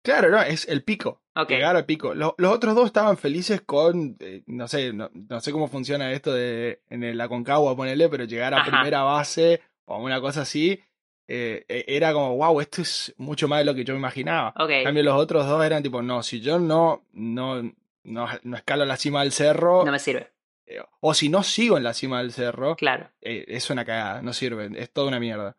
[0.02, 1.22] Claro, no, es el pico.
[1.56, 2.14] Llegar al pico.
[2.14, 4.16] Lo- los otros dos estaban felices con.
[4.20, 8.24] eh, no sé, no, no sé cómo funciona esto de en el Aconcagua, ponele, pero
[8.24, 8.70] llegar a Ajá.
[8.70, 10.80] primera base o una cosa así.
[11.28, 14.54] eh, eh, era como, wow, esto es mucho más de lo que yo me imaginaba.
[14.78, 17.62] En cambio, los otros dos eran tipo, no, si yo no, no,
[18.04, 20.30] no, no escalo la cima del cerro, No me sirve.
[20.66, 23.10] eh, o si no sigo en la cima del cerro, Claro.
[23.20, 25.56] eh, es una cagada, no sirve, es toda una mierda.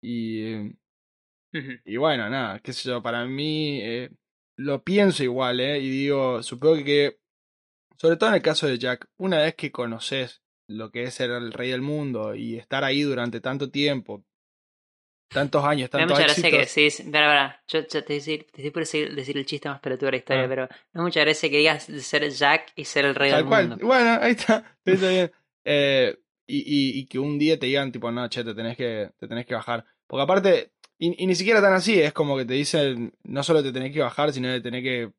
[0.00, 0.72] Y,
[1.84, 3.80] y bueno, nada, qué sé yo, para mí
[4.60, 5.78] lo pienso igual, ¿eh?
[5.78, 7.18] Y digo, supongo que,
[7.96, 11.30] sobre todo en el caso de Jack, una vez que conoces lo que es ser
[11.30, 14.24] el rey del mundo y estar ahí durante tanto tiempo,
[15.28, 18.70] tantos años, Me da tantos mucha gracia que decís, espera, espera, yo, yo te, estoy
[18.70, 20.48] por decir, decir el chiste más pelotudo de la historia, Ah.
[20.48, 23.68] pero da mucha gracia que digas ser Jack y ser el rey Tal del cual.
[23.68, 23.86] mundo.
[23.86, 24.76] Bueno, ahí está.
[24.84, 25.32] Está bien.
[25.64, 29.10] Eh, y, y, y que un día te digan, tipo, no, che, te tenés que,
[29.18, 29.84] te tenés que bajar.
[30.08, 33.62] Porque aparte, y, y ni siquiera tan así, es como que te dicen, no solo
[33.62, 35.12] te tenés que bajar, sino que tenés que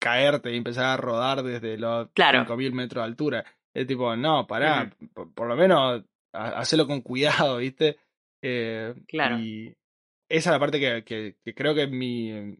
[0.00, 2.44] caerte y empezar a rodar desde los Claro.
[2.46, 3.44] 5.000 metros de altura.
[3.74, 7.98] Es tipo, no, pará, por, por lo menos ha- hacelo con cuidado, ¿viste?
[8.42, 9.38] Eh, Claro.
[9.38, 9.74] Y
[10.28, 12.56] esa es la parte que, que, que creo que mi,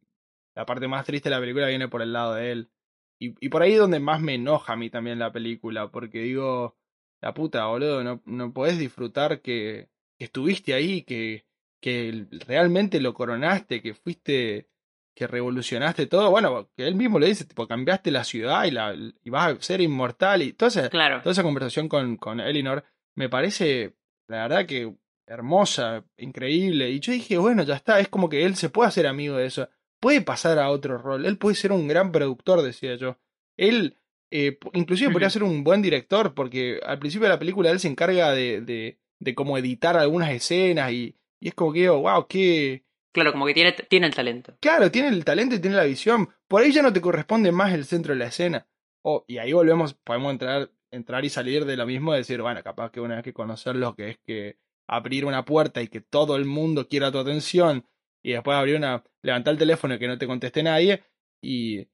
[0.54, 2.70] la parte más triste de la película viene por el lado de él.
[3.18, 6.20] Y, y por ahí es donde más me enoja a mí también la película, porque
[6.20, 6.76] digo,
[7.22, 11.44] la puta, boludo, no, no podés disfrutar que, que estuviste ahí, que,
[11.80, 14.68] que realmente lo coronaste, que fuiste,
[15.14, 16.30] que revolucionaste todo.
[16.30, 19.62] Bueno, que él mismo le dice, tipo, cambiaste la ciudad y, la, y vas a
[19.62, 21.20] ser inmortal y toda esa, Claro.
[21.22, 23.94] toda esa conversación con, con Elinor me parece,
[24.28, 24.94] la verdad que
[25.26, 26.90] hermosa, increíble.
[26.90, 29.46] Y yo dije, bueno, ya está, es como que él se puede hacer amigo de
[29.46, 29.68] eso.
[30.00, 31.24] Puede pasar a otro rol.
[31.24, 33.16] Él puede ser un gran productor, decía yo.
[33.56, 33.96] Él,
[34.30, 37.88] eh, inclusive podría ser un buen director, porque al principio de la película él se
[37.88, 42.26] encarga de, de, de cómo editar algunas escenas y, y es como que digo, wow,
[42.28, 42.84] qué...
[43.12, 44.56] Claro, como que tiene, tiene el talento.
[44.60, 46.28] Claro, tiene el talento y tiene la visión.
[46.46, 48.68] Por ahí ya no te corresponde más el centro de la escena.
[49.02, 52.62] Oh, y ahí volvemos, podemos entrar, entrar y salir de lo mismo y decir, bueno,
[52.62, 56.00] capaz que una vez que conocer lo que es que abrir una puerta y que
[56.00, 57.84] todo el mundo quiera tu atención
[58.22, 61.02] y después abrir una, levantar el teléfono y que no te conteste nadie
[61.42, 61.88] y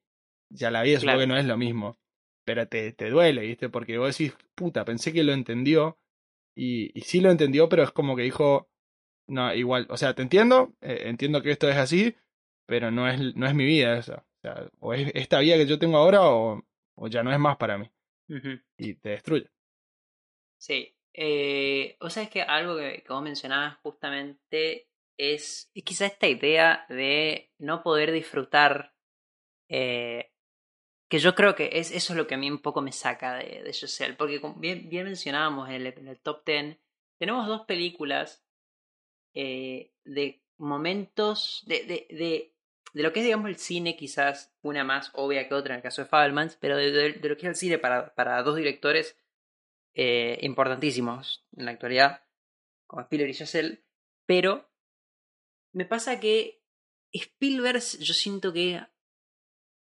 [0.51, 1.21] ya la vida supongo Claro.
[1.21, 1.97] que no es lo mismo.
[2.45, 3.69] Pero te, te duele, ¿viste?
[3.69, 5.99] Porque vos decís, puta, pensé que lo entendió
[6.57, 8.69] y, y sí lo entendió, pero es como que dijo,
[9.27, 12.17] no, igual, o sea, te entiendo, eh, entiendo que esto es así,
[12.67, 14.27] pero no es, no es mi vida esa.
[14.39, 16.65] O sea, o es esta vida que yo tengo ahora o,
[16.97, 17.91] o ya no es más para mí.
[18.79, 19.51] Y te destruye.
[20.59, 20.95] Sí.
[21.15, 26.29] Eh, o sea, es que algo que, que vos mencionabas justamente es, es quizá esta
[26.29, 28.95] idea de no poder disfrutar.
[29.69, 30.31] eh,
[31.09, 33.37] que yo creo que es, eso es lo que a mí un poco me saca
[33.37, 34.15] de, de Giselle.
[34.17, 36.79] Porque bien, bien mencionábamos en el, en el top 10,
[37.19, 38.46] tenemos dos películas
[39.37, 42.55] eh, de momentos de, de, de,
[42.95, 45.83] de lo que es, digamos, el cine, quizás una más obvia que otra en el
[45.83, 49.19] caso de Fabelmans, pero de, lo que es el cine para, para dos directores
[49.93, 52.25] eh, importantísimos en la actualidad,
[52.87, 53.85] como Spielberg y Giselle,
[54.25, 54.71] pero
[55.73, 56.63] me pasa que
[57.13, 58.81] Spielberg yo siento que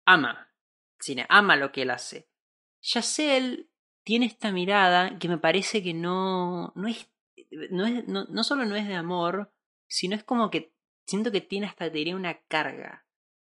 [0.05, 0.55] ama
[0.99, 2.29] el cine, ama lo que él hace.
[2.81, 3.67] Giselle
[4.05, 7.09] tiene esta mirada que me parece que no, no es,
[7.71, 9.53] no, es no, no solo no es de amor,
[9.87, 10.73] sino es como que
[11.07, 13.05] siento que tiene hasta te diría una carga.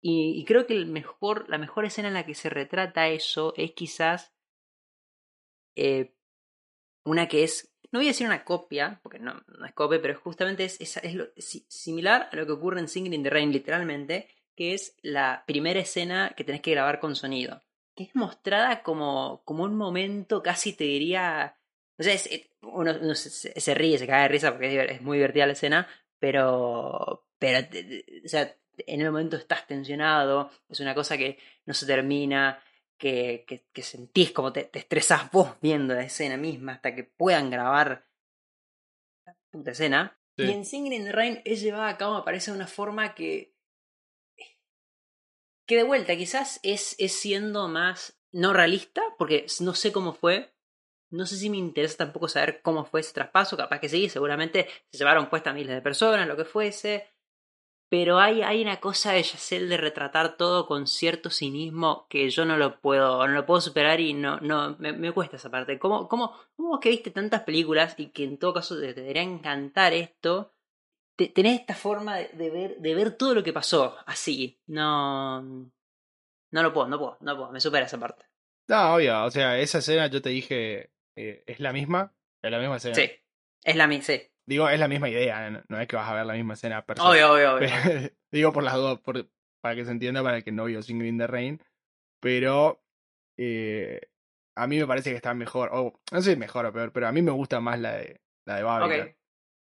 [0.06, 3.72] Y, creo que el mejor, la mejor escena en la que se retrata eso es
[3.72, 4.34] quizás
[5.78, 6.14] eh,
[7.06, 10.20] una que es, no voy a decir una copia, porque no, no es copia, pero
[10.20, 13.54] justamente es, es, es lo, similar a lo que ocurre en Singing in the Rain,
[13.54, 17.64] literalmente, que es la primera escena que tenés que grabar con sonido.
[17.96, 21.58] Que es mostrada como, como un momento casi te diría.
[22.04, 25.18] O sea, es, uno, uno se, se, ríe, se cae de risa porque es, muy
[25.18, 25.88] divertida la escena,
[26.20, 27.28] pero.
[27.40, 32.62] Pero, o sea, en el momento estás tensionado, es una cosa que no se termina,
[32.98, 37.04] que, que, que sentís como te, te, estresás vos viendo la escena misma hasta que
[37.04, 38.08] puedan grabar
[39.26, 40.18] la puta escena.
[40.38, 40.44] Sí.
[40.44, 43.16] Y en Singing in the Rain es llevada a cabo, me parece, de una forma
[43.16, 43.54] que.
[45.66, 50.53] que de vuelta, quizás es, es siendo más no realista, porque no sé cómo fue.
[51.14, 54.68] No sé si me interesa tampoco saber cómo fue ese traspaso, capaz que sí, seguramente
[54.92, 57.14] se llevaron puestas miles de personas, lo que fuese
[57.94, 62.44] pero hay, hay una cosa de Yacel de retratar todo con cierto cinismo que yo
[62.44, 65.78] no lo puedo, no lo puedo superar y no, no, me, me cuesta esa parte.
[65.78, 69.02] ¿Cómo, cómo, ¿Cómo vos que viste tantas películas y que en todo caso te, te
[69.02, 70.56] debería encantar esto?
[71.16, 74.60] Te, tenés esta forma de, de, ver, de ver todo lo que pasó así.
[74.66, 75.44] No.
[75.44, 78.26] No lo puedo, no puedo, no puedo, me supera esa parte.
[78.70, 82.14] No, obvio, o sea, esa escena yo te dije, eh, ¿es la misma?
[82.42, 82.96] ¿Es la misma escena?
[82.96, 83.12] Sí,
[83.64, 84.22] es la misma, sí.
[84.46, 86.86] Digo, es la misma idea, no, no, es que vas a ver la misma escena.
[86.86, 87.70] Per obvio, obvio, obvio.
[88.32, 89.30] digo por las dos, por,
[89.62, 91.62] para que se entienda, para el que no vio Singing in the Rain.
[92.20, 92.84] Pero
[93.38, 94.02] eh,
[94.56, 97.08] a mí me parece que está mejor, o no sé si mejor o peor, pero
[97.08, 99.02] a mí me gusta más la de, la de Babylon.
[99.02, 99.16] Okay.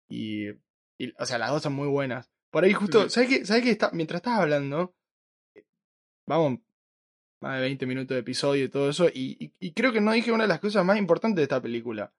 [0.08, 0.48] Y,
[0.98, 2.30] y, o sea, las dos son muy buenas.
[2.50, 3.46] Por ahí justo, ¿sabes qué?
[3.46, 3.70] ¿Sabes qué?
[3.70, 4.94] Está, mientras estás hablando,
[6.26, 6.60] vamos,
[7.40, 10.44] más de 20 minutos de episodio y todo eso, y, creo que no dije una
[10.44, 12.12] de las cosas más importantes de esta película.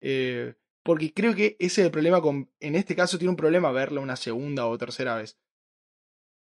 [0.00, 2.50] Eh, porque creo que ese es el problema con.
[2.60, 5.38] En este caso tiene un problema verla una segunda o tercera vez.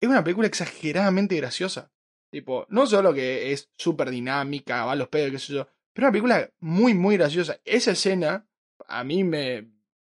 [0.01, 1.91] Es una película exageradamente graciosa.
[2.31, 5.69] Tipo, no solo que es súper dinámica, va a los pedos, qué sé yo.
[5.95, 7.61] Pero una película muy, muy graciosa.
[7.65, 8.47] Esa escena
[8.87, 9.71] a mí me,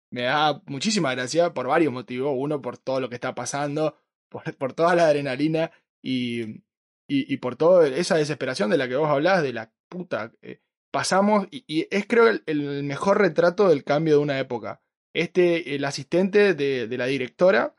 [0.10, 2.34] me da muchísima gracia por varios motivos.
[2.36, 6.62] Uno, por todo lo que está pasando, por, por toda la adrenalina y,
[7.10, 10.32] y, por toda esa desesperación de la que vos hablás, de la puta.
[10.42, 14.82] Eh, pasamos, y, es creo el, mejor retrato del cambio de una época.
[15.14, 17.76] Este, el asistente de, de la directora,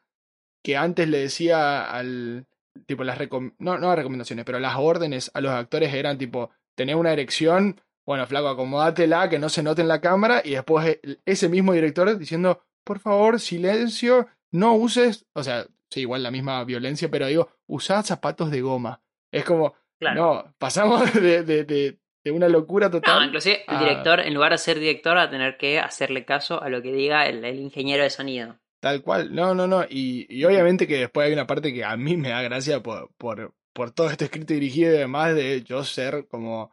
[0.63, 2.47] que antes le decía al,
[2.87, 6.51] tipo, las recom no, no las recomendaciones, pero las órdenes a los actores eran tipo,
[6.75, 10.99] tener una erección, bueno, flaco, acomódatela, que no se note en la cámara, y después
[11.25, 16.65] ese mismo director diciendo, por favor, silencio, no uses, o sea, sí, igual la misma
[16.65, 19.03] violencia, pero digo, usad zapatos de goma.
[19.33, 20.21] Es como, claro.
[20.21, 23.21] no, pasamos de, de, de, de una locura total.
[23.21, 26.63] No, inclusive el director, en lugar de ser director, va a tener que hacerle caso
[26.63, 28.59] a lo que diga el, el ingeniero de sonido.
[28.81, 29.85] Tal cual, no, no, no.
[29.89, 33.13] Y, y, obviamente que después hay una parte que a mí me da gracia por,
[33.17, 36.73] por, por todo este escrito dirigido y demás de yo ser como...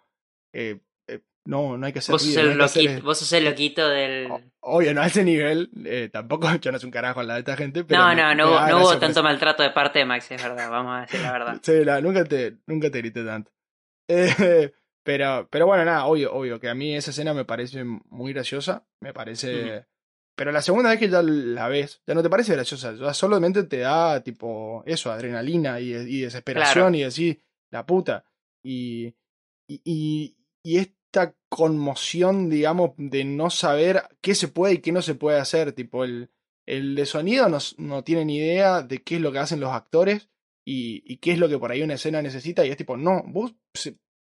[0.54, 0.80] Eh,
[1.48, 2.12] no, no hay que ser...
[2.12, 3.02] Vos sos, el, no loquito, hacer...
[3.02, 4.28] vos sos el loquito del...
[4.60, 5.70] Obvio, no a ese nivel.
[5.86, 7.86] Eh, tampoco yo no soy un carajo al lado de esta gente.
[7.86, 10.70] Pero no, no, no, hubo, no hubo tanto maltrato de parte de Max, es verdad,
[10.70, 11.60] vamos a decir la verdad.
[11.62, 13.50] sí, la, nunca, te, nunca te grité tanto.
[14.10, 18.34] Eh, pero, pero bueno, nada, obvio, obvio, que a mí esa escena me parece muy
[18.34, 19.48] graciosa, me parece...
[19.48, 19.86] Uh -huh.
[20.36, 23.64] Pero la segunda vez que ya la ves, ya no te parece graciosa, ya solamente
[23.64, 26.96] te da tipo eso, adrenalina y, y desesperación claro.
[26.96, 28.24] y decir, la puta.
[28.64, 29.16] Y,
[29.68, 30.80] y, y,
[31.50, 36.04] conmoción, digamos, de no saber qué se puede y qué no se puede hacer, tipo
[36.04, 36.30] el,
[36.66, 39.72] el de sonido no, no tiene ni idea de qué es lo que hacen los
[39.72, 40.30] actores
[40.66, 43.24] y, y qué es lo que por ahí una escena necesita y es tipo, no,
[43.26, 43.56] vos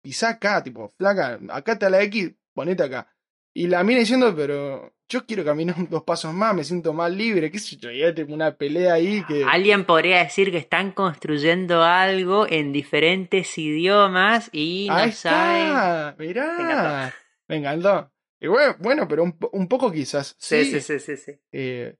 [0.02, 3.13] pisá acá, tipo, flaca, acá está la X, ponete acá.
[3.56, 7.50] Y la mina diciendo, pero yo quiero caminar dos pasos más, me siento más libre,
[7.50, 9.44] qué sé yo, y hay una pelea ahí que...
[9.44, 15.66] Alguien podría decir que están construyendo algo en diferentes idiomas y no ahí saben...
[15.68, 17.14] Está, mirá,
[17.48, 18.10] me encantó.
[18.40, 20.34] Y bueno, bueno, pero un, un poco quizás.
[20.38, 21.16] Sí, sí, sí, sí.
[21.16, 21.96] Sí, eh,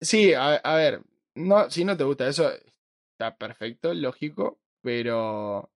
[0.00, 1.00] sí a, a ver,
[1.36, 2.50] no, si no te gusta eso,
[3.12, 5.70] está perfecto, lógico, pero...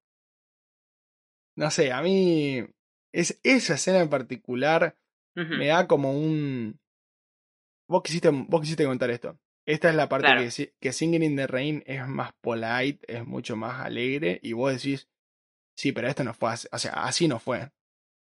[1.58, 2.66] No sé, a mí
[3.16, 4.94] es esa escena en particular
[5.36, 5.58] uh -huh.
[5.58, 6.78] me da como un
[7.88, 10.42] vos quisiste vos quisiste contar esto esta es la parte claro.
[10.42, 14.72] que, que Singing in the Rain es más polite es mucho más alegre y vos
[14.72, 15.08] decís
[15.76, 17.70] sí pero esto no fue así, o sea así no fue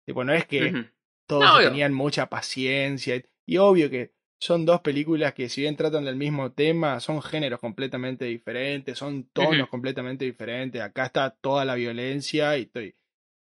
[0.05, 0.91] tipo no es que uh -huh.
[1.27, 6.05] todos no, tenían mucha paciencia y obvio que son dos películas que si bien tratan
[6.05, 9.69] del mismo tema son géneros completamente diferentes son tonos uh -huh.
[9.69, 12.95] completamente diferentes acá está toda la violencia y estoy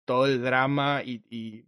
[0.05, 1.65] todo el drama y, y,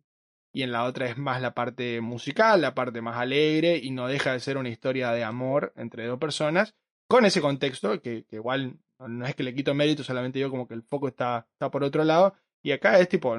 [0.54, 4.08] y en la otra es más la parte musical, la parte más alegre y no
[4.08, 6.76] deja de ser una historia de amor entre dos personas
[7.08, 10.68] con ese contexto que, que igual no es que le quito mérito, solamente digo como
[10.68, 13.38] que el foco está, está por otro lado y acá es tipo,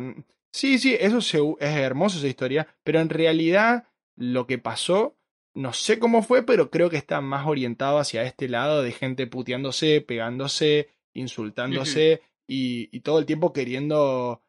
[0.52, 5.16] sí, sí, eso es hermoso esa historia, pero en realidad lo que pasó
[5.56, 9.26] no sé cómo fue, pero creo que está más orientado hacia este lado de gente
[9.26, 14.42] puteándose, pegándose, insultándose y, y, todo el tiempo queriendo,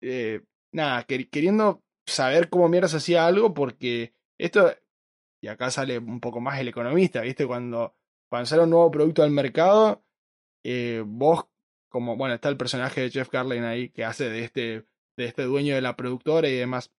[0.00, 0.42] eh,
[0.72, 4.72] nada, queriendo saber cómo mierda se hacía algo porque esto,
[5.40, 7.46] y acá sale un poco más el economista, ¿viste?
[7.46, 7.94] Cuando,
[8.28, 10.04] cuando sale un nuevo producto al mercado,
[10.64, 11.46] eh, vos,
[11.88, 14.86] como, bueno, está el personaje de Jeff Garlin ahí que hace de este,
[15.16, 16.92] de este dueño de la productora y demás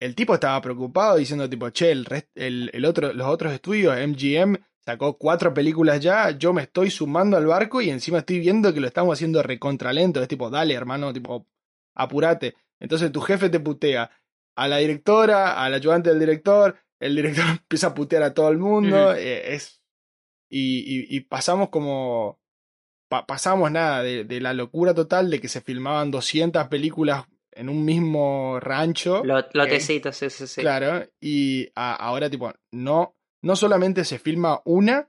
[0.00, 5.18] el tipo estaba preocupado diciendo tipo, che, el, el, otro, los otros estudios, MGM, sacó
[5.18, 8.86] cuatro películas ya, yo me estoy sumando al barco y encima estoy viendo que lo
[8.86, 10.22] estamos haciendo recontralento.
[10.22, 11.46] Es tipo, dale, hermano, tipo,
[11.94, 12.54] apurate.
[12.78, 14.10] Entonces tu jefe te putea
[14.56, 18.58] a la directora, al ayudante del director, el director empieza a putear a todo el
[18.58, 19.14] mundo.
[19.14, 19.82] Eh, es.
[20.52, 22.40] Y, y, pasamos como.
[23.08, 27.84] pasamos nada de, de, la locura total de que se filmaban 200 películas en un
[27.84, 29.22] mismo rancho.
[29.24, 30.60] lotecitos, sí, sí, sí.
[30.60, 35.08] Claro, y ahora tipo, no, no solamente se filma una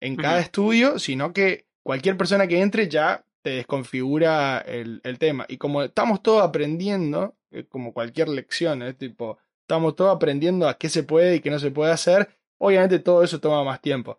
[0.00, 5.46] en cada estudio, sino que cualquier persona que entre ya te desconfigura el, el tema.
[5.48, 10.78] Y como estamos todos aprendiendo, eh, como cualquier lección, es tipo, estamos todos aprendiendo a
[10.78, 12.28] qué se puede y qué no se puede hacer,
[12.58, 14.18] obviamente todo eso toma más tiempo.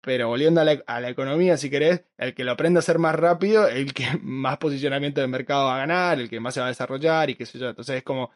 [0.00, 3.68] Pero volviendo a la, economía, si querés, el que lo aprenda a hacer más rápido,
[3.68, 6.70] el que más posicionamiento de mercado va a ganar, el que más se va a
[6.70, 7.68] desarrollar y qué sé yo.
[7.68, 8.30] Entonces es como,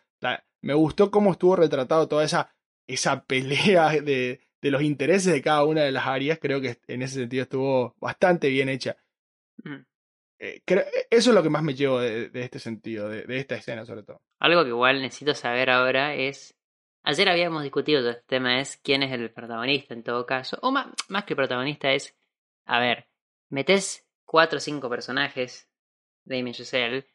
[0.60, 2.54] me gustó cómo estuvo retratado toda esa,
[2.86, 6.38] esa pelea de, de los intereses de cada una de las áreas.
[6.40, 8.96] Creo que en ese sentido estuvo bastante bien hecha.
[9.64, 9.84] Mm.
[10.44, 10.60] Eh,
[11.08, 14.20] eso es lo que más me llevo de, este sentido, de, esta escena sobre todo.
[14.40, 16.56] Algo que igual necesito saber ahora es
[17.04, 20.58] Ayer habíamos discutido todo este tema, es quién es el protagonista en todo caso.
[20.62, 22.16] O más, más que protagonista es,
[22.64, 23.08] a ver,
[23.48, 25.68] metes cuatro o cinco personajes
[26.24, 27.06] de Damien Giselle.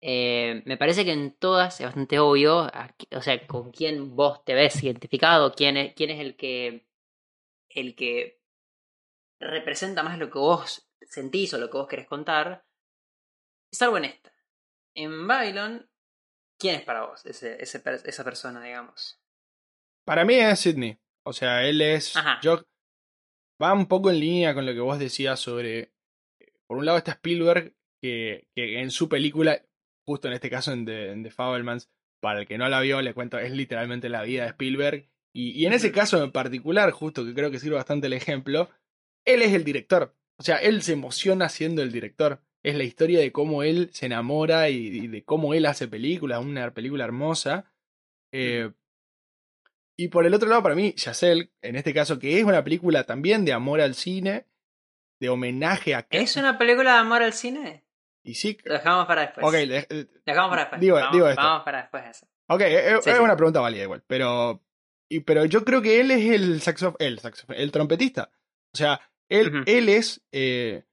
[0.00, 2.70] Eh, me parece que en todas es bastante obvio,
[3.10, 6.86] o sea, con quién vos te ves identificado, quién es, quién es el que
[7.68, 8.40] el que
[9.40, 12.64] representa más lo que vos sentís o lo que vos querés contar.
[13.72, 14.32] Salvo en esta.
[14.94, 15.88] En Babylon,
[16.58, 19.18] ¿quién es para vos ese, esa persona, digamos?
[20.04, 20.98] Para mí es Sidney.
[21.24, 22.14] O sea, él es.
[22.42, 22.62] Yo,
[23.62, 25.92] va un poco en línea con lo que vos decías sobre.
[26.66, 29.64] Por un lado está Spielberg, que, que en su película,
[30.06, 33.00] justo en este caso en The, en The Fablemans, para el que no la vio,
[33.02, 35.08] le cuento, es literalmente la vida de Spielberg.
[35.34, 38.70] Y, y en ese caso en particular, justo que creo que sirve bastante el ejemplo,
[39.24, 40.16] él es el director.
[40.38, 42.42] O sea, él se emociona siendo el director.
[42.62, 46.72] Es la historia de cómo él se enamora y, de cómo él hace películas, una
[46.72, 47.72] película hermosa.
[48.32, 48.70] Eh,
[49.96, 53.04] y por el otro lado, para mí, Yacel, en este caso, que es una película
[53.04, 54.46] también de amor al cine,
[55.20, 56.06] de homenaje a...
[56.10, 57.84] ¿Es una película de amor al cine?
[58.24, 58.56] Y sí...
[58.64, 59.46] Lo dejamos para después.
[59.46, 60.80] Ok, eh, dejamos para después.
[60.80, 61.42] Digo, vamos, digo esto.
[61.42, 62.26] Vamos para después eso.
[62.48, 64.62] Ok, eh, es, una pregunta válida igual, pero...
[65.08, 68.30] Y, pero yo creo que él es el saxo, el, el trompetista.
[68.72, 70.22] O sea, él, él es...
[70.32, 70.84] Eh,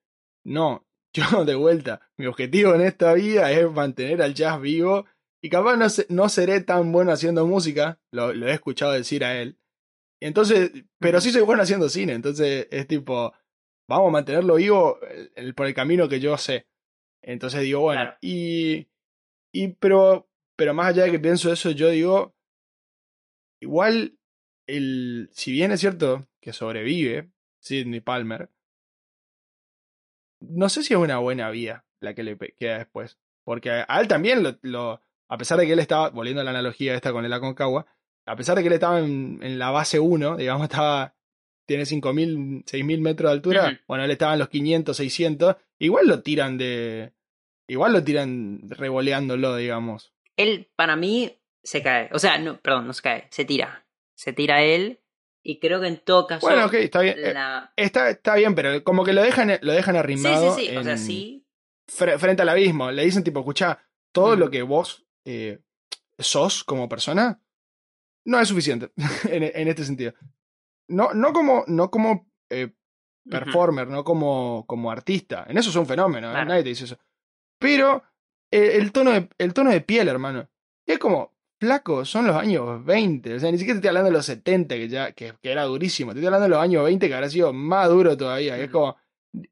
[0.44, 5.06] no, yo de vuelta, mi objetivo en esta vida es mantener al jazz vivo
[5.42, 9.58] y capaz no, no seré tan bueno haciendo música, lo, he escuchado decir a él.
[10.22, 13.34] Entonces, pero sí soy bueno haciendo cine, entonces es tipo,
[13.88, 15.00] vamos a mantenerlo vivo
[15.56, 16.68] por el camino que yo sé.
[17.22, 18.88] Entonces digo, bueno, y,
[19.54, 22.36] y pero, pero más allá de que pienso eso, yo digo,
[23.62, 24.18] igual,
[24.68, 27.32] el, si bien es cierto que sobrevive
[27.62, 28.50] Sidney Palmer,
[30.40, 33.18] no sé si es una buena vía la que le queda después.
[33.44, 36.94] Porque a él también lo, a pesar de que él estaba, volviendo a la analogía
[36.94, 37.86] esta con el Aconcagua,
[38.26, 41.16] a pesar de que él estaba en, la base 1, digamos, estaba,
[41.66, 46.22] tiene 5.000, 6.000 metros de altura, bueno, él estaba en los 500, 600, igual lo
[46.22, 47.14] tiran de,
[47.68, 50.14] igual lo tiran revoleándolo, digamos.
[50.38, 53.86] Él, para mí, se cae, o sea, no, perdón, no se cae, se tira,
[54.16, 55.00] se tira él,
[55.44, 56.46] y creo que en todo caso.
[56.46, 57.16] Bueno, ok, está bien.
[57.18, 57.34] Eh,
[57.76, 60.56] está, está bien, pero como que lo dejan, lo dejan arrimado.
[60.56, 60.78] Sí, sí, sí.
[60.78, 61.48] o sea, sí.
[61.88, 62.92] frente al abismo.
[62.92, 63.80] Le dicen, tipo, escucha,
[64.12, 65.60] todo lo que vos eh,
[66.18, 67.42] sos como persona,
[68.26, 68.92] no es suficiente
[69.30, 70.14] en, este sentido.
[70.88, 72.74] No, no como, no como eh,
[73.30, 75.46] performer, no como, como artista.
[75.48, 76.46] En eso es un fenómeno, ¿eh?
[76.46, 76.98] nadie te dice eso.
[77.60, 78.04] Pero
[78.52, 80.50] el, tono de, el tono de piel, hermano,
[80.86, 83.36] es como, flaco, son los años 20.
[83.36, 86.12] O sea, ni siquiera te estoy hablando de los 70, que ya que, era durísimo.
[86.12, 88.58] Te estoy hablando de los años 20, que habrá sido más duro todavía.
[88.58, 88.96] Es como,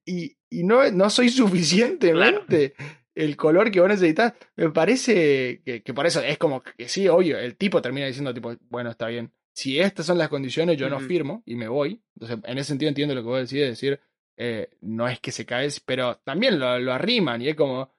[0.06, 2.74] y, y no, no soy suficientemente.
[3.16, 7.08] el color que vos necesitas, me parece que, que por eso es como que sí,
[7.08, 10.88] obvio, el tipo termina diciendo tipo, bueno, está bien, si estas son las condiciones, yo
[10.88, 12.00] no firmo y me voy.
[12.16, 14.00] Entonces, en ese sentido entiendo lo que vos decís, de decir,
[14.38, 17.92] eh, no es que se cae, pero también lo, lo arriman y es como,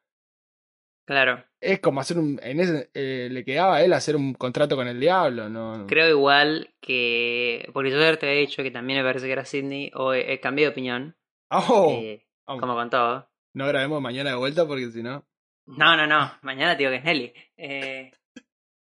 [1.09, 1.43] Claro.
[1.59, 4.87] es como hacer un, en ese, eh, le quedaba a él hacer un contrato con
[4.89, 7.67] el diablo, no, Creo igual que.
[7.73, 10.35] Porque yo ya te había dicho que también me parece que era Sidney, o he,
[10.35, 11.17] he cambiado de opinión,
[11.51, 11.97] ¡Oh!
[11.99, 13.27] eh, Vamos, como con todo.
[13.55, 15.27] no grabemos mañana de vuelta porque si no.
[15.65, 16.31] No, no, no.
[16.43, 17.33] Mañana te digo que es Nelly.
[17.57, 18.11] Eh,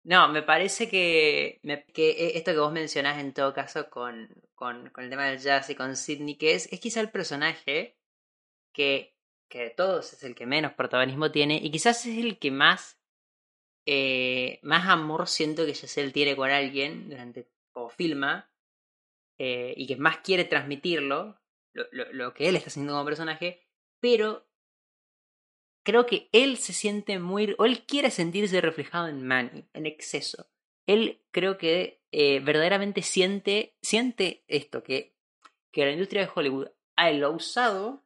[0.05, 4.91] no, me parece que, me- que esto que vos mencionás en todo caso con, con,
[4.91, 7.97] con el tema del jazz y con Sidney, que es, es quizá el personaje
[8.73, 9.16] que,
[9.49, 12.99] que de todos es el que menos protagonismo tiene y quizás es el que más,
[13.87, 18.51] eh, más amor siento que Giselle tiene con alguien durante o filma
[19.39, 21.39] eh, y que más quiere transmitirlo,
[21.73, 23.67] lo, lo- que él está haciendo como personaje,
[24.01, 24.47] pero
[25.85, 30.49] creo que él se siente muy, o él quiere sentirse reflejado en Manny, en exceso.
[30.87, 35.15] Él creo que eh, verdaderamente siente, siente esto, que,
[35.73, 38.06] que la industria de Hollywood a él lo ha usado,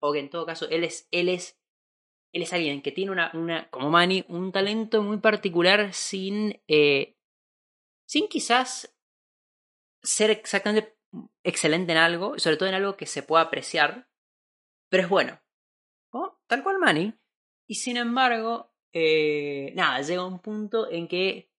[0.00, 1.60] o que en todo caso él es, él es,
[2.32, 7.16] él es alguien que tiene una, una como Manny, un talento muy particular sin, eh,
[8.06, 8.94] sin quizás
[10.02, 10.96] ser exactamente
[11.42, 14.08] excelente en algo, sobre todo en algo que se pueda apreciar,
[14.88, 15.40] pero es bueno.
[16.12, 16.40] ¿no?
[16.46, 17.14] Tal cual Manny.
[17.66, 21.50] Y sin embargo, eh, nada, llega un punto en que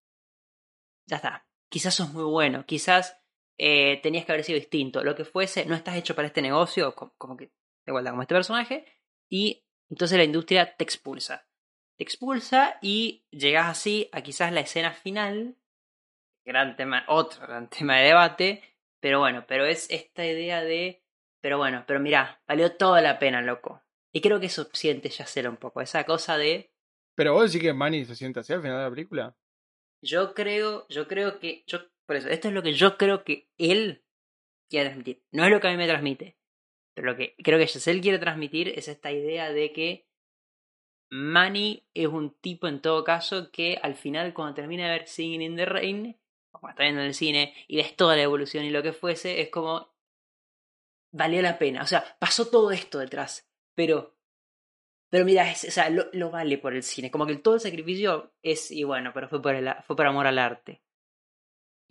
[1.06, 1.48] ya está.
[1.70, 3.18] Quizás sos muy bueno, quizás
[3.58, 6.96] eh, tenías que haber sido distinto, lo que fuese, no estás hecho para este negocio,
[6.96, 7.52] como que,
[7.90, 8.86] de igualdad, como este personaje,
[9.30, 11.48] y entonces la industria te expulsa.
[11.98, 15.58] Te expulsa y llegas así a quizás la escena final,
[16.46, 18.64] gran tema, otro gran tema de debate,
[19.00, 21.04] pero bueno, pero es esta idea de,
[21.42, 23.84] pero bueno, pero mirá, valió toda la pena, loco.
[24.12, 26.72] Y creo que eso siente Yacela un poco, esa cosa de,
[27.16, 29.38] Pero vos decís que Manny se siente así al final de la película.
[30.02, 33.50] yo creo, yo creo que, yo, por eso, esto es lo que yo creo que
[33.58, 34.04] él
[34.70, 35.24] quiere transmitir.
[35.32, 36.39] No es lo que a mí me transmite,
[36.94, 40.08] pero lo que creo que Giselle quiere transmitir es esta idea de que
[41.12, 45.42] Manny es un tipo en todo caso que al final cuando termina de ver Singing
[45.42, 46.20] in the Rain,
[46.52, 48.94] o cuando está viendo en el cine y ves toda la evolución y lo que
[48.94, 49.94] fuese, es como
[51.12, 51.82] valió la pena.
[51.82, 54.20] O sea, pasó todo esto detrás, pero
[55.10, 57.10] pero mira, es, o sea, lo, lo vale por el cine.
[57.10, 60.28] Como que todo el sacrificio es, y bueno, pero fue por, el, fue por amor
[60.28, 60.84] al arte.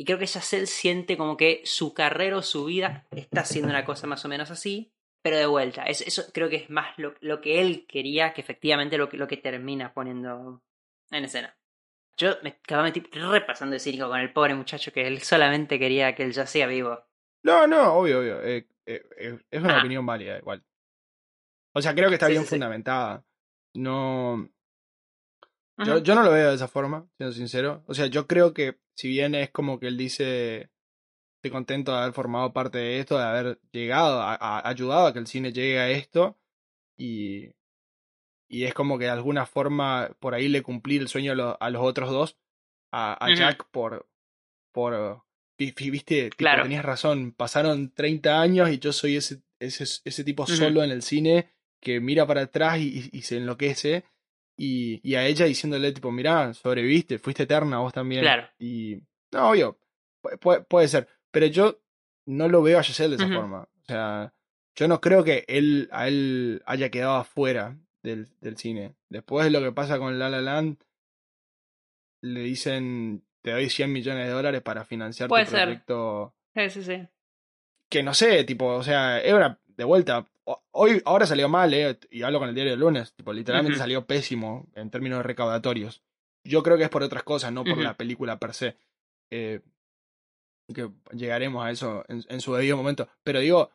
[0.01, 3.84] Y creo que Yacel siente como que su carrera o su vida está haciendo una
[3.84, 4.92] cosa más o menos así,
[5.22, 5.82] pero de vuelta.
[5.84, 9.16] Es, eso creo que es más lo, lo que él quería que efectivamente lo que,
[9.16, 10.62] lo que termina poniendo
[11.11, 11.57] en escena.
[12.16, 12.90] Yo me acababa
[13.32, 16.66] repasando de cínico con el pobre muchacho que él solamente quería que él ya sea
[16.68, 17.05] vivo.
[17.42, 18.42] No, no, obvio, obvio.
[18.42, 19.80] eh, eh, eh, es una Ah.
[19.80, 20.64] opinión válida, igual.
[21.74, 22.55] O sea, creo que está Sí, bien sí, sí.
[22.55, 23.24] fundamentada.
[23.74, 24.49] No.
[25.86, 27.84] Yo, yo no lo veo de esa forma, siendo sincero.
[27.86, 30.70] O sea, yo creo que si bien es como que él dice,
[31.36, 35.12] estoy contento de haber formado parte de esto, de haber llegado, a, a- ayudado a
[35.12, 36.36] que el cine llegue a esto,
[36.96, 37.50] y,
[38.48, 41.62] y es como que de alguna forma por ahí le cumplí el sueño a, lo-
[41.62, 42.36] a los otros dos,
[42.92, 43.16] a.
[43.36, 44.08] Jack por,
[44.72, 45.22] por,
[45.58, 46.62] vi- vi- viste, tipo, Claro.
[46.64, 51.02] tenías razón, pasaron 30 años y yo soy ese, ese, ese tipo solo en el
[51.02, 51.50] cine
[51.80, 54.04] que mira para atrás y, y- y se enloquece.
[54.61, 58.22] Y, y a ella diciéndole, tipo, mirá, sobreviviste, fuiste eterna vos también.
[58.22, 58.48] Claro.
[58.59, 59.00] Y,
[59.32, 59.78] no, obvio,
[60.20, 61.06] pu- puede, puede ser.
[61.30, 61.78] Pero yo
[62.26, 63.62] no lo veo a Giselle de esa forma.
[63.62, 64.34] O sea,
[64.74, 68.94] yo no creo que él, a él haya quedado afuera del, del cine.
[69.09, 70.78] Después de lo que pasa con La La Land,
[72.22, 75.62] le dicen, te doy 100 millones de dólares para financiar Puede tu ser.
[75.64, 77.09] proyecto Sí, sí, sí.
[77.88, 80.26] que no sé, tipo, o sea, es una de vuelta.
[80.70, 84.07] Hoy, ahora salió mal, eh, y hablo con el diario del lunes, tipo, literalmente salió
[84.07, 86.03] pésimo en términos recaudatorios.
[86.44, 88.76] Yo creo que es por otras cosas, no por la película per se.
[89.30, 89.61] Eh,
[90.74, 93.09] que llegaremos a eso en, en su debido momento.
[93.24, 93.70] Pero digo,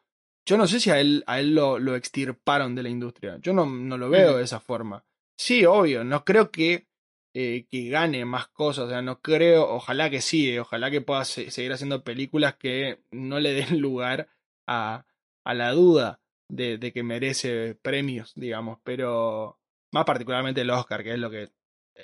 [0.45, 3.37] yo no sé si a él, a él lo, lo extirparon de la industria.
[3.41, 5.03] Yo no, no lo veo de esa forma.
[5.37, 6.87] Sí, obvio, no creo que,
[7.33, 8.85] eh, que gane más cosas.
[8.85, 12.55] O sea, no creo, ojalá que sí, eh, ojalá que pueda se- seguir haciendo películas
[12.55, 14.29] que no le den lugar
[14.67, 15.05] a,
[15.43, 16.19] a la duda
[16.49, 18.79] de, de que merece premios, digamos.
[18.83, 19.59] Pero
[19.91, 21.51] más particularmente el Oscar, que es lo que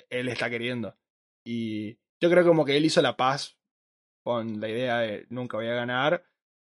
[0.08, 0.96] él está queriendo.
[1.44, 3.58] Y yo creo como que él hizo la paz
[4.22, 6.24] con la idea de nunca voy a ganar,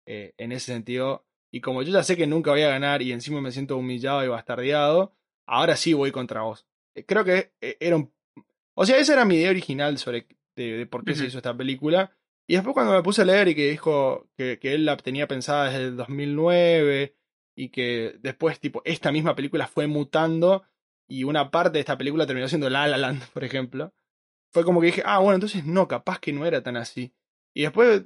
[0.06, 1.26] eh, en ese sentido.
[1.52, 4.24] Y como yo ya sé que nunca voy a ganar y encima me siento humillado
[4.24, 5.16] y bastardeado,
[5.48, 6.68] ahora sí voy contra vos.
[6.96, 8.14] Eh, Creo que eh, era un...
[8.74, 11.56] O sea, esa era mi idea original sobre de, de por qué se hizo esta
[11.56, 12.16] película.
[12.48, 15.28] Y después cuando me puse a leer y que dijo que, que él la tenía
[15.28, 17.16] pensada desde el 2009
[17.56, 20.64] y que después, tipo, esta misma película fue mutando
[21.08, 23.94] y una parte de esta película terminó siendo La La Land, por ejemplo,
[24.52, 27.14] fue como que dije, ah, bueno, entonces no, capaz que no era tan así.
[27.54, 28.04] Y después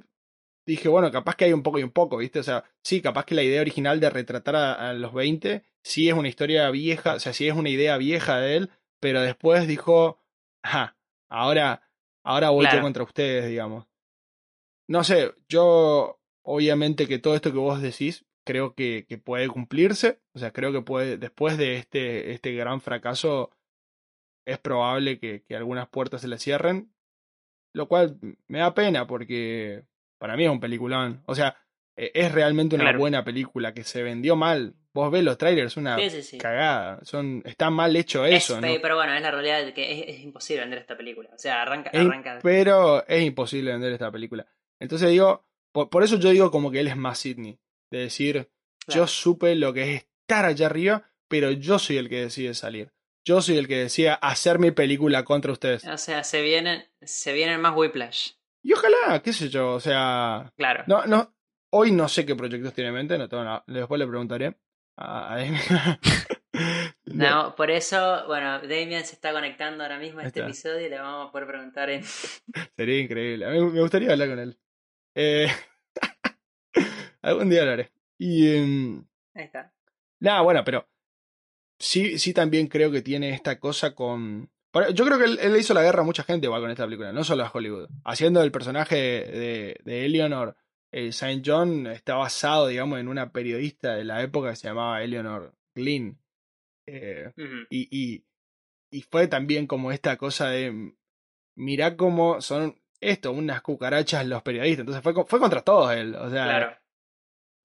[0.66, 2.40] dije, bueno, capaz que hay un poco y un poco, ¿viste?
[2.40, 6.14] O sea, sí, capaz que la idea original de retratar a, los 20 sí es
[6.14, 8.70] una historia vieja, o sea, sí es una idea vieja de él,
[9.00, 10.20] pero después dijo,
[10.62, 10.96] ajá,
[11.28, 11.82] ahora,
[12.24, 13.86] ahora voy yo contra ustedes, digamos.
[14.88, 20.20] No sé, yo, obviamente que todo esto que vos decís, creo que, que puede cumplirse,
[20.32, 23.50] o sea, creo que puede, después de este, este gran fracaso,
[24.46, 26.92] es probable que, que algunas puertas se le cierren,
[27.74, 29.84] lo cual me da pena porque
[30.18, 31.22] para mí es un peliculón.
[31.26, 31.58] O sea,
[31.96, 34.74] e, es realmente una buena película que se vendió mal.
[34.94, 35.98] Vos ves los trailers, una
[36.38, 37.00] cagada.
[37.02, 38.60] Son, está mal hecho eso.
[38.60, 38.68] ¿no?
[38.80, 41.28] Pero bueno, es la realidad de que es, imposible vender esta película.
[41.34, 41.90] O sea, arranca.
[41.92, 42.38] arranca...
[42.42, 44.46] Pero es imposible vender esta película.
[44.80, 47.58] Entonces digo, por, eso yo digo como que él es más Sidney.
[47.90, 48.48] De decir,
[48.88, 52.92] yo supe lo que es estar allá arriba, pero yo soy el que decide salir.
[53.24, 55.84] Yo soy el que decía hacer mi película contra ustedes.
[55.86, 58.32] O sea, se vienen, se vienen más Whiplash.
[58.62, 60.52] Y ojalá, qué sé yo, o sea.
[60.56, 60.84] Claro.
[60.86, 61.34] No, no,
[61.70, 63.64] hoy no sé qué proyectos tiene en mente, no tengo nada.
[63.66, 64.56] Después le preguntaré
[64.96, 65.38] a,
[67.04, 70.98] no, por eso, bueno, Damian se está conectando ahora mismo a este episodio y le
[70.98, 72.02] vamos a poder preguntar en.
[72.76, 73.46] Sería increíble.
[73.46, 74.58] A mí me gustaría hablar con él.
[75.14, 75.48] Eh...
[77.26, 77.90] Algún día hablaré.
[78.18, 78.56] Y.
[78.56, 79.04] Em,
[79.34, 79.72] Ahí está.
[80.20, 80.88] Nada, bueno, pero.
[81.78, 84.48] Sí, sí también creo que tiene esta cosa con
[84.94, 87.12] yo creo que él, le hizo la guerra a mucha gente igual con esta película,
[87.12, 87.88] no solo a Hollywood.
[88.04, 90.56] Haciendo el personaje de, de Eleanor
[90.92, 91.42] eh, St.
[91.44, 96.18] John está basado, digamos, en una periodista de la época que se llamaba Eleanor Glynn.
[96.86, 97.32] Eh,
[97.70, 98.24] y,
[98.90, 100.94] y, fue también como esta cosa de,
[101.56, 104.80] mirá cómo son esto, unas cucarachas los periodistas.
[104.80, 106.14] Entonces fue, fue contra todos él.
[106.14, 106.80] O sea,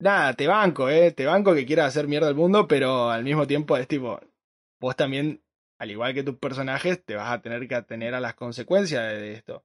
[0.02, 3.46] nada, te banco, eh, te banco que quieras hacer mierda al mundo, pero al mismo
[3.46, 4.20] tiempo es tipo,
[4.80, 5.42] vos también
[5.82, 9.32] al igual que tus personajes, te vas a tener que atener a las consecuencias de
[9.32, 9.64] esto.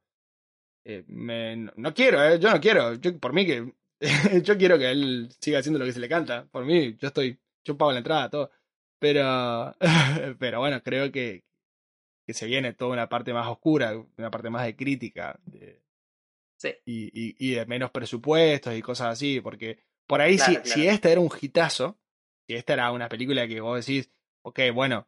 [0.83, 2.95] Eh, no quiero, eh, yo no quiero.
[2.95, 3.71] Yo, por mí que.
[4.43, 6.47] yo quiero que él siga haciendo lo que se le canta.
[6.47, 7.39] Por mí, yo estoy.
[7.63, 8.49] Yo pago la entrada, todo.
[8.97, 9.75] Pero.
[10.39, 11.43] pero bueno, creo que,
[12.25, 15.39] que se viene toda una parte más oscura, una parte más de crítica.
[16.57, 16.69] sí.
[16.83, 19.39] y, y, de menos presupuestos y cosas así.
[19.39, 19.77] Porque
[20.07, 21.99] por ahí, si, si esta era un hitazo,
[22.47, 24.09] si esta era una película que vos decís,
[24.43, 25.07] ok, bueno,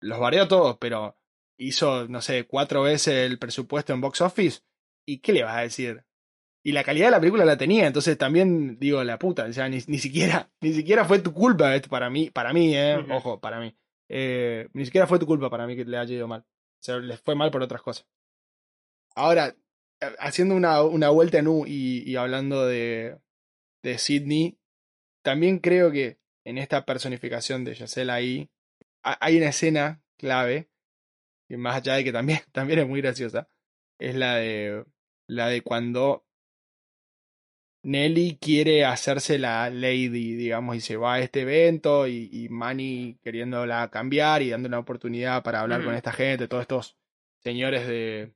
[0.00, 1.16] los varió todos, pero
[1.58, 4.60] hizo, no sé, cuatro veces el presupuesto en box office.
[5.04, 6.04] ¿Y qué le vas a decir?
[6.64, 9.68] Y la calidad de la película la tenía, entonces también digo, la puta, o sea,
[9.68, 13.40] ni, ni siquiera, ni siquiera fue tu culpa esto para mí, para mí, eh, ojo,
[13.40, 13.76] para mí.
[14.08, 16.40] Eh, ni siquiera fue tu culpa para mí que le haya ido mal.
[16.42, 18.06] O sea, les fue mal por otras cosas.
[19.14, 19.56] Ahora,
[20.00, 23.18] eh, haciendo una, una vuelta en U y, y hablando de,
[23.82, 24.58] de Sidney,
[25.22, 28.48] también creo que en esta personificación de Yacela ahí,
[29.02, 30.68] hay una escena clave,
[31.48, 33.48] que más allá de que también, también es muy graciosa,
[33.98, 34.84] es la de,
[35.26, 36.24] la de cuando
[37.82, 43.18] Nelly quiere hacerse la lady, digamos, y se va a este evento y, y Manny
[43.22, 46.96] queriéndola cambiar y dando una oportunidad para hablar con esta gente, todos estos
[47.42, 48.34] señores de,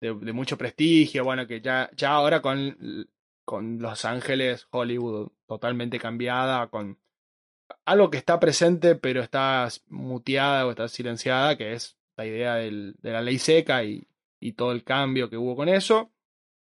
[0.00, 3.08] de, de, mucho prestigio, bueno, que ya, ya ahora con,
[3.52, 6.98] con Los Ángeles, Hollywood totalmente cambiada, con
[7.84, 12.94] algo que está presente pero está muteada o está silenciada, que es la idea de
[13.02, 14.08] la ley seca y,
[14.40, 16.10] y, todo el cambio que hubo con eso,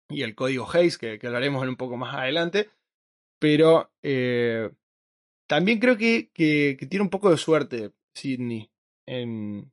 [0.09, 2.71] y el código Hayes, que, que hablaremos un poco más adelante,
[3.38, 4.71] pero eh,
[5.45, 8.71] también creo que, que, tiene un poco de suerte Sidney
[9.05, 9.71] en,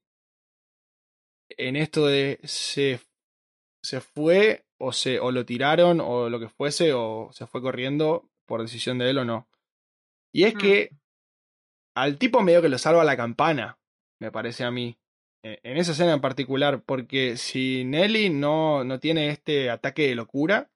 [1.48, 3.00] en esto de se,
[3.82, 8.28] se fue o, se, o lo tiraron o lo que fuese o se fue corriendo
[8.46, 9.48] por decisión de él o no.
[10.32, 10.58] Y es mm.
[10.58, 10.90] que
[11.94, 13.78] al tipo medio que lo salva la campana,
[14.20, 14.98] me parece a mí.
[15.42, 20.14] E, en esa escena en particular, porque si Nelly no, no tiene este ataque de
[20.14, 20.70] locura,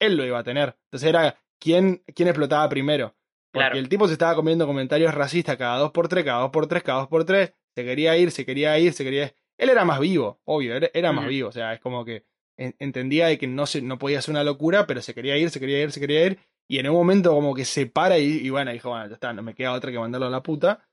[0.00, 0.76] él lo iba a tener.
[0.84, 3.14] Entonces era quién, quién explotaba primero.
[3.50, 6.66] Porque el tipo se estaba comiendo comentarios racistas cada dos por tres, cada dos por
[6.66, 7.54] tres, cada dos por tres.
[7.74, 11.26] Se quería ir, se quería ir, se quería Él era más vivo, obvio, era, más
[11.26, 11.48] vivo.
[11.48, 12.24] O sea, es como que
[12.58, 15.60] entendía de que no, se, no podía ser una locura, pero se quería ir, se
[15.60, 16.38] quería ir, se quería ir.
[16.68, 19.42] Y en un momento como que se para y, bueno, dijo, bueno, ya está, no
[19.42, 20.86] me queda otra que mandarlo a la puta.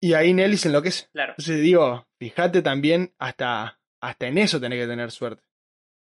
[0.00, 1.08] Y ahí Nelly se enloquece.
[1.12, 1.32] Claro.
[1.32, 5.42] Entonces digo, fíjate también, hasta, hasta en eso tenés que tener suerte.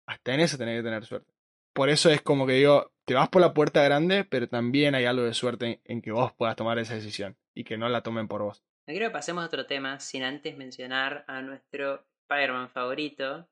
[0.07, 1.33] Hasta en eso tenés que tener suerte.
[1.73, 5.05] Por eso es como que digo, te vas por la puerta grande, pero también hay
[5.05, 8.27] algo de suerte en, que vos puedas tomar esa decisión y que no la tomen
[8.27, 8.63] por vos.
[8.87, 13.49] No quiero que pasemos a otro tema sin antes mencionar a nuestro Spider-Man favorito,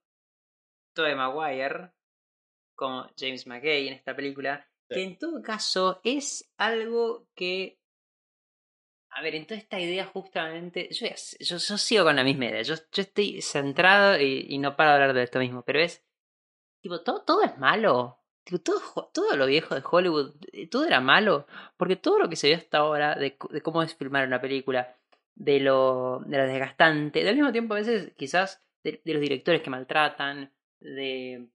[0.94, 1.91] Tobey Maguire,
[2.76, 7.80] como James McKay en esta película, que en todo caso es algo que
[9.10, 11.08] A ver, entonces esta idea justamente, yo,
[11.39, 14.89] yo, yo sigo con la misma idea, yo, yo estoy centrado y, y, no paro
[14.89, 16.04] de hablar de esto mismo, pero es,
[16.82, 18.80] tipo, todo, todo es malo, tipo, todo,
[19.14, 22.58] todo lo viejo de Hollywood, eh, todo era malo, porque todo lo que se vio
[22.58, 24.96] hasta ahora de, de cómo es filmar una película,
[25.36, 29.62] de lo, de lo desgastante, al mismo tiempo a veces quizás de, de los directores
[29.62, 30.52] que maltratan,
[30.84, 31.48] de,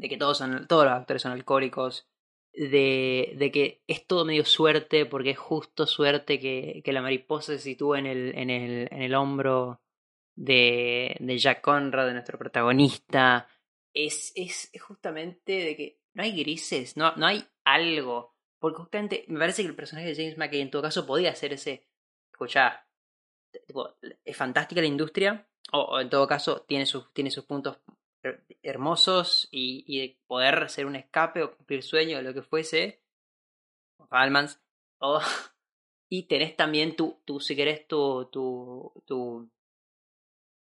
[0.00, 2.08] que todos, son, todos los actores son alcohólicos,
[2.52, 7.52] de, de, que es todo medio suerte, porque es justo suerte que, que la mariposa
[7.52, 9.80] se sitúe en el, en el, en el hombro
[10.34, 13.48] de, de Jack Conrad, de nuestro protagonista.
[13.92, 18.34] Es, es, justamente de que no hay grises, no, no hay algo.
[18.58, 21.52] Porque justamente me parece que el personaje de James McKay en todo caso podía ser
[21.52, 21.86] ese.
[22.32, 22.86] Escucha,
[23.66, 27.78] tipo, es fantástica la industria, o, o, en todo caso tiene sus, tiene sus puntos
[28.66, 33.00] hermosos y, y, de poder ser un escape o cumplir sueño o lo que fuese,
[34.10, 34.60] Almans,
[34.98, 35.20] o,
[36.08, 39.50] y tenés también tu, tu si querés, tu, tu, tu,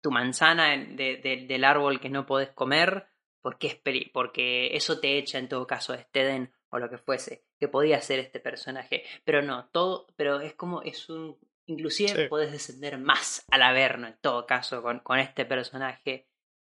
[0.02, 3.08] tu manzana de, de, del árbol que no podés comer,
[3.40, 6.98] porque, es peli porque eso te echa en todo caso de Steden o lo que
[6.98, 12.24] fuese, que podía ser este personaje, pero no, todo, pero es como, es un, inclusive
[12.24, 12.28] sí.
[12.28, 16.26] podés descender más al averno en todo caso con, con este personaje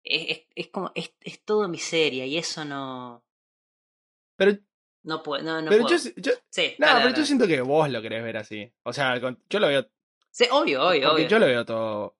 [0.07, 3.25] es, es, como, es, es todo miseria y eso no...
[4.37, 4.59] Pero...
[5.05, 5.97] No puedo, no, no pero puedo.
[5.97, 7.17] Yo, yo, sí, no, dale, pero dale.
[7.19, 8.73] yo siento que vos lo querés ver así.
[8.83, 9.89] O sea, yo lo veo...
[10.31, 11.29] Sí, obvio, obvio, obvio.
[11.29, 12.17] yo lo veo todo...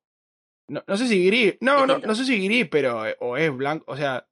[0.69, 1.57] No, no sé si gris...
[1.61, 3.03] No, no, no sé si gris, pero...
[3.21, 4.29] O es blanco, o sea...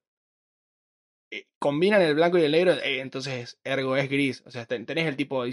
[1.33, 4.43] eh, Combinan el blanco y el negro, eh, entonces ergo es gris.
[4.47, 5.45] O sea, ten- tenés el tipo...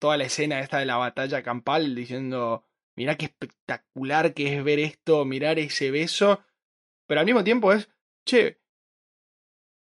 [0.00, 2.64] Toda la escena esta de la batalla campal diciendo...
[2.96, 6.44] Mirá qué espectacular que es ver esto, mirar ese beso.
[7.06, 7.88] Pero al mismo tiempo es...
[8.26, 8.60] Che,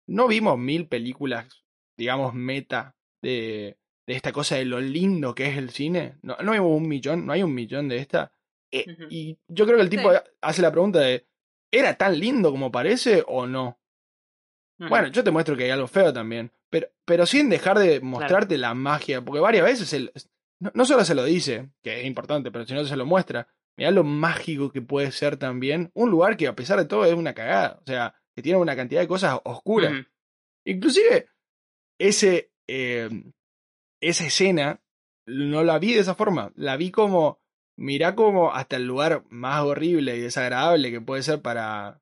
[0.08, 1.64] no vimos mil películas,
[1.96, 6.18] digamos, meta de, de esta cosa de lo lindo que es el cine.
[6.22, 8.32] No, no hay un millón, no hay un millón de esta.
[8.70, 8.84] Eh.
[9.10, 10.18] Y yo creo que el tipo Sí.
[10.42, 11.26] hace la pregunta de,
[11.72, 13.78] ¿era tan lindo como parece o no?
[14.78, 18.58] Bueno, yo te muestro que hay algo feo también, pero, pero sin dejar de mostrarte
[18.58, 20.12] la magia, porque varias veces él,
[20.60, 23.48] no, no solo se lo dice, que es importante, pero si no se lo muestra,
[23.76, 27.14] mirá lo mágico que puede ser también un lugar que a pesar de todo es
[27.14, 29.92] una cagada, o sea, que tiene una cantidad de cosas oscuras.
[29.92, 30.06] Ujú.
[30.64, 31.26] Inclusive,
[31.98, 33.08] ese, eh,
[34.00, 34.82] esa escena
[35.26, 36.52] no la vi de esa forma.
[36.54, 37.40] La vi como,
[37.76, 42.00] mirá como hasta el lugar más horrible y desagradable que puede ser para,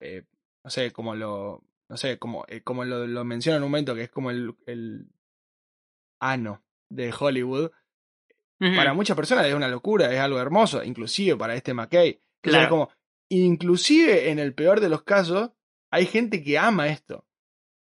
[0.00, 0.24] eh,
[0.64, 3.94] no sé, como lo, no sé, como, eh, como lo, lo menciona en un momento,
[3.94, 5.08] que es como el, el
[6.20, 7.70] ano de Hollywood.
[8.58, 12.20] Para muchas personas es una locura, es algo hermoso, inclusive para este McKay.
[12.42, 12.62] Claro.
[12.64, 12.90] es como,
[13.30, 15.50] inclusive en el peor de los casos,
[15.90, 17.24] hay gente que ama esto.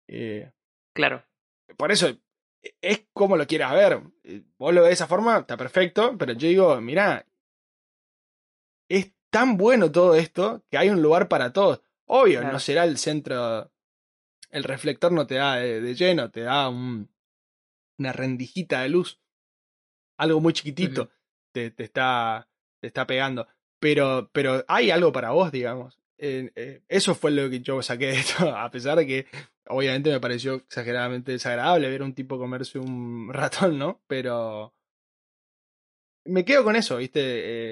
[0.07, 0.51] Eh,
[0.95, 1.23] Claro.
[1.77, 4.01] por eso e, es como lo quieras ver.
[4.23, 7.25] Eh, Vos lo ves de esa forma, está perfecto, pero yo digo, mirá,
[8.89, 11.81] es tan bueno todo esto que hay un lugar para todos.
[12.07, 12.53] Obvio, Claro.
[12.53, 13.71] no será el centro,
[14.51, 17.09] el reflector no te da de, de lleno, te da un-
[17.97, 19.19] una rendijita de luz.
[20.17, 21.09] Algo muy chiquitito
[21.51, 22.47] te, te está,
[22.81, 23.47] te está pegando.
[23.79, 25.99] Pero, pero hay algo para vos, digamos.
[26.17, 29.25] Eh, eh, eso fue lo que yo saqué de esto, a pesar de que
[29.67, 34.01] obviamente me pareció exageradamente desagradable ver a un tipo comerse un ratón, ¿no?
[34.07, 34.73] Pero
[36.25, 37.21] me quedo con eso, ¿viste?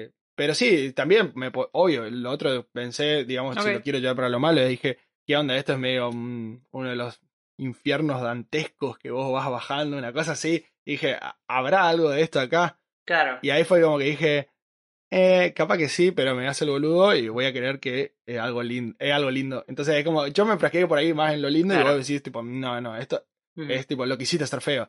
[0.04, 4.28] Eh, pero sí, también, me, obvio, lo otro pensé, digamos, si lo quiero llevar para
[4.28, 5.56] lo malo, le dije, ¿qué onda?
[5.56, 7.20] Esto es medio un- uno de los
[7.56, 10.64] infiernos dantescos que vos vas bajando, una cosa así.
[10.84, 12.78] Dije, "¿Ha- ¿habrá algo de esto acá?
[13.04, 13.38] Claro.
[13.42, 14.48] Y ahí fue como que dije,
[15.10, 18.38] eh, capaz que sí, pero me hace el boludo y voy a creer que es
[18.38, 18.96] algo lindo.
[18.98, 19.64] Es algo lindo.
[19.68, 21.90] Entonces es como, yo me enfrasqué por ahí más en lo lindo Claro.
[21.90, 23.24] y vos decís, tipo, no, no, esto
[23.56, 23.70] Ujú.
[23.70, 24.88] es tipo, lo que hiciste estar feo.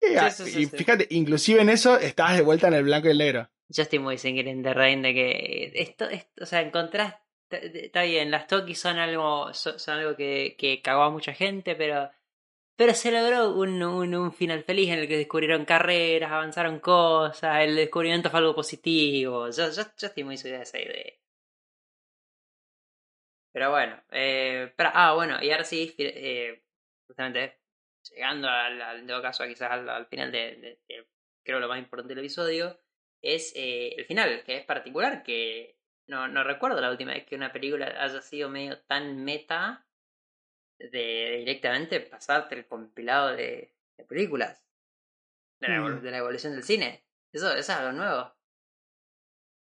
[0.00, 3.08] Y, Sí, sí, sí, y fíjate, inclusive en eso estás de vuelta en el blanco
[3.08, 3.48] y el negro.
[3.68, 7.14] Yo estoy muy sin in the Rain de que esto, esto o sea, encontrás,
[7.50, 11.74] está bien, las Toki son algo, son, son algo que, que cagó a mucha gente,
[11.76, 12.10] pero,
[12.76, 17.62] pero se logró un, un, un final feliz en el que descubrieron carreras, avanzaron cosas,
[17.62, 19.48] el descubrimiento fue algo positivo.
[19.50, 21.12] Yo, yo, yo estoy muy subido de esa idea.
[23.52, 26.62] Pero bueno, eh, pero- ah, bueno, y ahora sí, eh,
[27.06, 27.60] justamente
[28.10, 30.80] llegando al, al- todo caso quizás al, al final de-
[31.44, 32.78] creo lo más importante del episodio,
[33.22, 37.36] es eh, el final, que es particular, que no, no recuerdo la última vez que
[37.36, 39.86] una película haya sido medio tan meta
[40.90, 44.64] de directamente pasarte el compilado de, de películas
[45.60, 46.02] de la, evol- Mm.
[46.02, 47.04] de la evolución del cine.
[47.32, 48.32] Eso, eso es algo nuevo.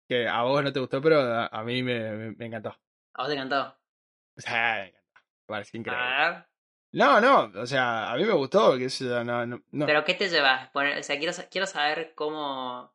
[0.08, 2.70] Que a vos no te gustó, pero a, a mí me, me, me encantó.
[3.14, 3.78] ¿A vos te encantó?
[4.36, 5.04] O sea, me encantó.
[5.14, 6.04] Me pareció increíble.
[6.04, 6.46] A ver.
[6.92, 9.86] No, no, o sea, a mí me gustó, que eso, no, no, no.
[9.86, 10.70] ¿Pero qué te llevas?
[10.74, 12.94] O sea, quiero, quiero saber cómo...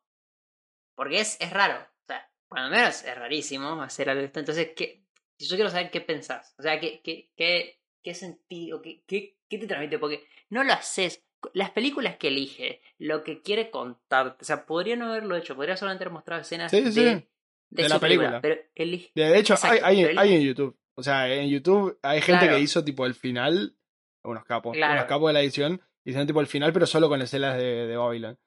[0.94, 1.80] Porque es, es raro.
[1.80, 4.40] O sea, cuando menos es rarísimo hacer algo de esto.
[4.40, 5.04] Entonces, ¿qué?
[5.38, 6.54] yo quiero saber qué pensás.
[6.58, 9.98] O sea, qué, qué, qué, qué sentido, qué, qué, qué te transmite.
[9.98, 11.24] Porque no lo haces.
[11.54, 14.42] Las películas que elige, lo que quiere contarte.
[14.42, 15.56] O sea, podría no haberlo hecho.
[15.56, 17.04] Podría solamente haber mostrado escenas Sí, de, sí.
[17.04, 17.28] de,
[17.70, 18.40] De la película.
[18.42, 19.10] Pero elige.
[19.14, 20.78] De hecho, Exacto, hay, hay, hay en YouTube.
[20.96, 22.56] O sea, en YouTube hay gente Claro.
[22.56, 23.74] que hizo tipo el final,
[24.22, 24.92] unos capos, Claro.
[24.94, 27.96] unos capos de la edición, hicieron tipo el final, pero solo con escenas de, de
[27.96, 28.38] Babylon.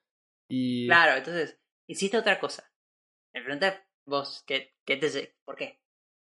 [0.48, 2.72] Y Claro, entonces, hiciste otra cosa.
[3.34, 5.82] Me preguntas vos, ¿qué, qué te ¿Por qué?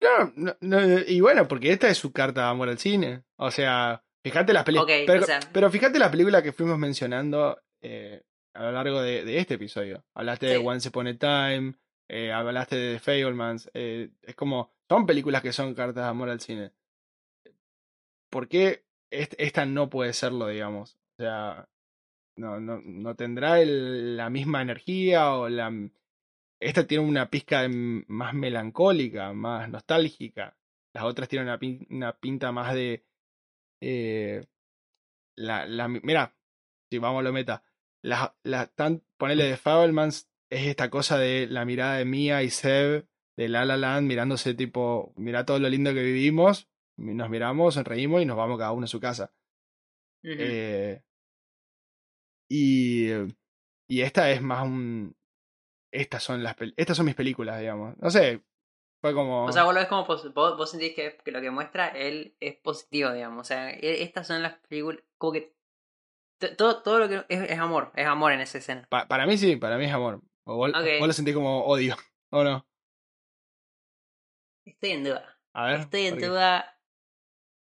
[0.03, 3.22] No, no, no, y bueno, porque esta es su carta de amor al cine.
[3.36, 4.86] O sea, fíjate las películas.
[5.07, 8.22] Pero, o sea- pero fíjate las películas que fuimos mencionando eh,
[8.55, 10.05] a lo largo de, de este episodio.
[10.14, 10.57] Hablaste de.
[10.66, 11.74] Once Upon a Time,
[12.09, 13.70] eh, hablaste de The Fablemans.
[13.74, 16.72] eh, es como, son películas que son cartas de amor al cine.
[18.30, 20.96] ¿Por qué est- esta no puede serlo, digamos?
[21.18, 21.68] O sea,
[22.36, 25.70] no, no, no tendrá el- la misma energía o la...
[26.62, 30.56] Esta tiene una pizca más melancólica, más nostálgica.
[30.94, 33.04] Las otras tienen una, pin- una pinta más de...
[33.80, 34.46] eh,
[35.36, 36.36] la, la, mira,
[36.90, 37.64] si vamos a lo meta.
[38.04, 42.50] La, la, tan, ponele de Fablemans es esta cosa de la mirada de Mia y
[42.50, 47.74] Seb de La La Land mirándose tipo, mira todo lo lindo que vivimos, nos miramos,
[47.74, 49.32] sonreímos y nos vamos cada uno a su casa.
[50.22, 51.02] Eh,
[52.48, 53.08] y,
[53.88, 55.16] y esta es más un...
[55.93, 57.97] Estas son, las, estas son mis películas, digamos.
[57.99, 58.43] No sé,
[59.01, 59.45] fue como...
[59.45, 62.34] O sea, vos lo ves como vos, vos sentís que, que lo que muestra él
[62.40, 63.43] es positivo, digamos.
[63.43, 65.03] O sea, e- estas son las películas.
[65.18, 65.55] Como que.
[66.57, 67.24] Todo, todo lo que.
[67.28, 68.86] Es, es amor, es amor en esa escena.
[68.88, 70.22] pa- para mí sí, para mí es amor.
[70.45, 71.95] O vos, lo sentís como odio,
[72.30, 72.66] ¿o no?
[74.64, 75.38] Estoy en duda.
[75.53, 75.80] A ver.
[75.80, 76.78] Estoy en duda.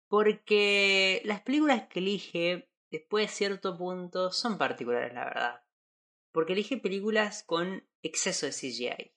[0.09, 5.64] Porque las películas que elige, después de cierto punto, son particulares, la verdad.
[6.35, 9.12] Porque elige películas con exceso de CGI.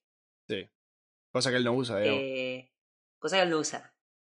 [1.31, 2.03] Cosa que él no usa.
[2.03, 2.71] Eh,
[3.19, 3.93] cosa que él no usa.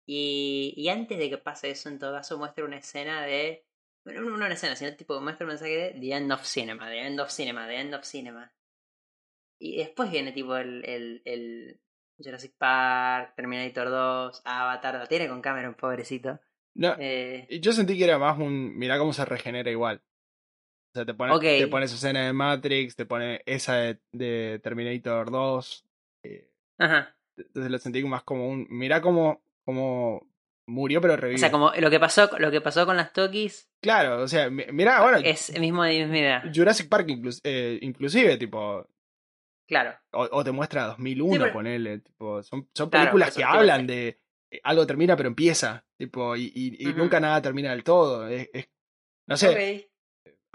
[0.05, 3.65] Y, y antes de que pase eso, en todo caso, muestra una escena de.
[4.05, 6.99] Bueno, no una escena, sino tipo muestra un mensaje de The End of Cinema, The
[7.07, 8.53] End of Cinema, The End of Cinema.
[9.59, 11.81] Y después viene tipo el, el, el
[12.17, 16.39] Jurassic Park, Terminator 2, Avatar, la tiene con Cameron, pobrecito.
[16.75, 18.77] No, Eh, y yo sentí que era más un.
[18.77, 20.03] Mirá cómo se regenera igual.
[20.97, 21.41] O sea, te pone, Ok.
[21.41, 25.85] te pone esa escena de Matrix, te pone esa de, de Terminator 2.
[26.23, 27.15] eh, ajá.
[27.37, 28.65] entonces lo sentí más como un.
[28.69, 30.27] Mirá cómo, cómo
[30.65, 31.35] murió, pero revivió.
[31.37, 34.49] O sea, como lo que pasó, lo que pasó con las Tokis Claro, o sea,
[34.49, 36.43] mi- mirá, bueno, es el mismo idea.
[36.53, 38.87] Jurassic Park inclus- eh, inclusive, tipo.
[39.67, 39.93] Claro.
[40.13, 41.99] O, o te muestra 2001, Sí, ponele.
[41.99, 44.19] Tipo, son, son películas que hablan de.
[44.49, 45.85] eh, Algo termina, pero empieza.
[45.97, 48.27] Tipo, y, y, y nunca nada termina del todo.
[48.27, 48.69] Es, es-
[49.27, 49.49] no sé.
[49.83, 49.86] Ok.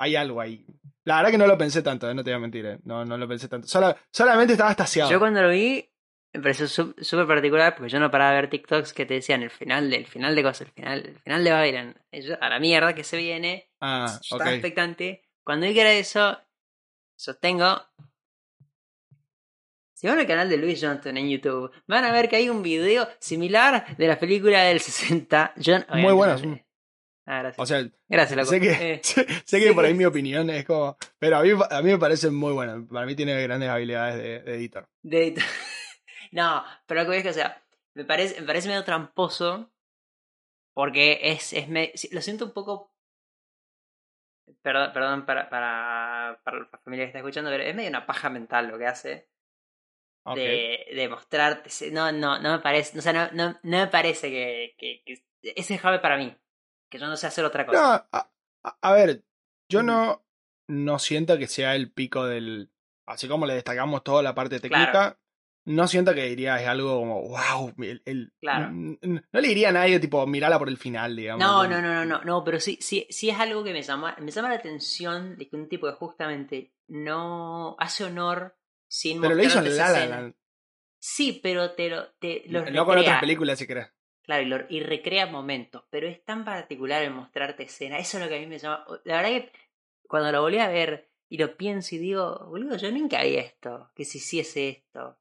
[0.02, 0.64] Hay algo ahí.
[1.04, 2.64] La verdad que no lo pensé tanto, eh, no te voy a mentir.
[2.66, 2.78] eh.
[2.84, 3.66] No, no lo pensé tanto.
[3.66, 5.10] Sola- solamente estaba estaciado.
[5.10, 5.88] Yo cuando lo vi
[6.34, 9.50] me pareció súper particular porque yo no paraba de ver TikToks que te decían el
[9.50, 13.04] final del final de cosas, el final, el final de yo, a la mierda que
[13.04, 15.28] se viene, Ah, estaba expectante.
[15.44, 16.38] Cuando vi que era eso,
[17.16, 17.82] sostengo.
[19.94, 22.62] Si van al canal de Luis Johnston en YouTube, van a ver que hay un
[22.62, 25.52] video similar de la película del 60.
[25.64, 26.66] John, Muy bueno, obviamente-
[27.24, 27.58] Ah, gracias.
[27.58, 28.50] O sea, gracias, loco.
[28.50, 29.00] sé que, Eh,
[29.44, 30.96] sé, que por ahí mi opinión es como.
[31.18, 32.86] Pero a mí, a mí me parece muy bueno.
[32.88, 34.88] Para mí tiene grandes habilidades de, de editor.
[35.02, 35.34] De...
[36.32, 37.62] no, pero lo que voy es que, o sea,
[37.94, 39.70] me parece, me parece medio tramposo.
[40.74, 42.90] Porque es, es me- lo siento un poco.
[44.62, 48.30] Perdón, perdón para, para, para la familia que está escuchando, pero es medio una paja
[48.30, 49.28] mental lo que hace.
[50.36, 51.68] De, de mostrarte.
[51.90, 52.98] No, no, no me parece.
[52.98, 55.24] O sea, no, no, no me parece que, que, que-
[55.56, 56.34] Ese es Jave para mí.
[56.92, 58.06] Que yo no sé hacer otra cosa.
[58.12, 58.20] No,
[58.82, 59.24] a, ver,
[59.70, 60.22] yo no,
[60.68, 62.70] no siento que sea el pico del.
[63.06, 65.18] Así como le destacamos toda la parte técnica, Claro.
[65.64, 68.68] no siento que diría es algo como, wow, el, el- Claro.
[68.72, 69.00] no
[69.40, 71.40] le diría a nadie, tipo, mirala por el final, digamos.
[71.42, 74.14] No, no, no, no, no, no, pero sí, sí, sí es algo que me llama,
[74.20, 78.54] me llama la atención de que un tipo que justamente no hace honor
[78.86, 80.06] sin Pero lo hizo en La La.
[80.06, 80.34] Land.
[81.00, 83.90] Sí, pero te lo, te No con otras películas, si querés.
[84.22, 87.98] Claro, y, lo- y recrea momentos, pero es tan particular el mostrarte escena.
[87.98, 88.84] Eso es lo que a mí me llama.
[89.04, 89.52] La verdad que
[90.06, 93.90] cuando lo volví a ver y lo pienso y digo, boludo, yo nunca vi esto,
[93.94, 95.18] que si hiciese esto.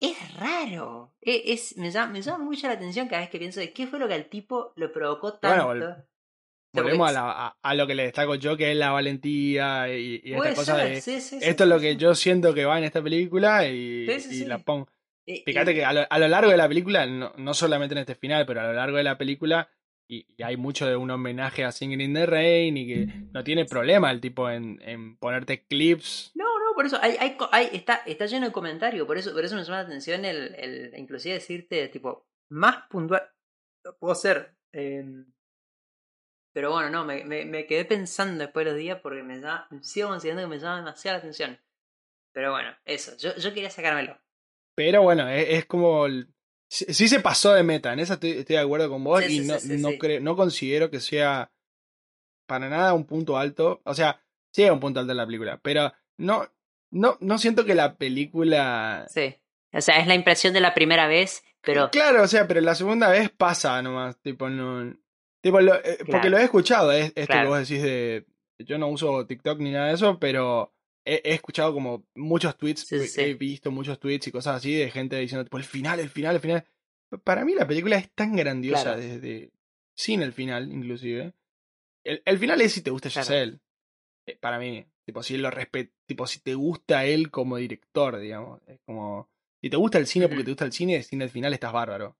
[0.00, 1.14] Es raro.
[1.22, 3.86] E- Es, me, llama, me llama mucho la atención cada vez que pienso de qué
[3.86, 5.64] fue lo que al tipo lo provocó tanto.
[5.74, 6.06] Bueno,
[6.72, 10.20] Volvemos a, la- a, a lo que le destaco yo, que es la valentía y,
[10.22, 11.00] y esta cosa ser, de.
[11.00, 14.06] sí, sí, sí, Esto es lo que yo siento que va en esta película y,
[14.30, 14.86] y la pongo.
[15.26, 17.98] Y- Fíjate que a lo, a lo largo de la película, no, no solamente en
[17.98, 19.68] este final, pero a lo largo de la película,
[20.08, 23.42] y, y hay mucho de un homenaje a Singing in the Rain y que no
[23.42, 26.30] tiene problema el tipo en, en ponerte clips.
[26.36, 29.56] No, no, por eso hay, hay, está, está lleno de comentarios, por eso, por eso
[29.56, 33.28] me llama la atención el, el inclusive decirte, tipo, más puntual.
[33.98, 34.54] Puedo ser.
[34.72, 35.04] eh,
[36.52, 39.68] pero bueno, no, me, me, me quedé pensando después de los días porque me llama,
[39.82, 41.58] sigo considerando que me llama demasiada la atención.
[42.32, 44.18] Pero bueno, eso, yo, yo quería sacármelo.
[44.76, 46.06] Pero bueno, es, es como.
[46.06, 46.28] el-
[46.70, 49.38] sí, sí se pasó de meta, en eso estoy, estoy de acuerdo con vos Sí,
[49.42, 49.54] y no,
[49.90, 51.50] no, creo- no considero que sea
[52.46, 53.80] para nada un punto alto.
[53.84, 54.20] O sea,
[54.52, 56.46] sí es un punto alto en la película, pero no,
[56.92, 59.06] no, no siento que la película.
[59.08, 59.34] Sí.
[59.72, 61.90] O sea, es la impresión de la primera vez, pero.
[61.90, 64.94] Claro, o sea, pero la segunda vez pasa nomás, tipo, no.
[65.42, 67.42] Tipo, lo- eh, porque lo he escuchado, es, esto Claro.
[67.42, 68.26] que vos decís de.
[68.58, 70.72] Yo no uso TikTok ni nada de eso, pero
[71.06, 73.20] he, he escuchado como muchos tweets, Sí, sí, sí.
[73.22, 76.34] he visto muchos tweets y cosas así de gente diciendo, tipo, el final, el final,
[76.34, 76.66] el final.
[77.24, 79.00] Para mí la película es tan grandiosa Claro.
[79.00, 79.52] desde.
[79.94, 81.32] Sin el final, inclusive.
[82.04, 83.24] El, el final es si te gusta Claro.
[83.26, 83.60] Giselle.
[84.26, 84.84] Eh, Para mí.
[85.06, 88.60] Tipo, si lo respet tipo, si te gusta él como director, digamos.
[88.66, 89.30] Es como.
[89.62, 92.16] Si te gusta el cine porque te gusta el cine, sin el final estás bárbaro.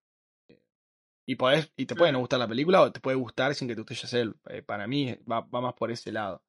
[1.28, 2.22] Y podés, y te puede no Mm.
[2.22, 4.34] gustar la película o te puede gustar sin que te guste Giselle.
[4.48, 6.42] Eh, para mí va, va más por ese lado.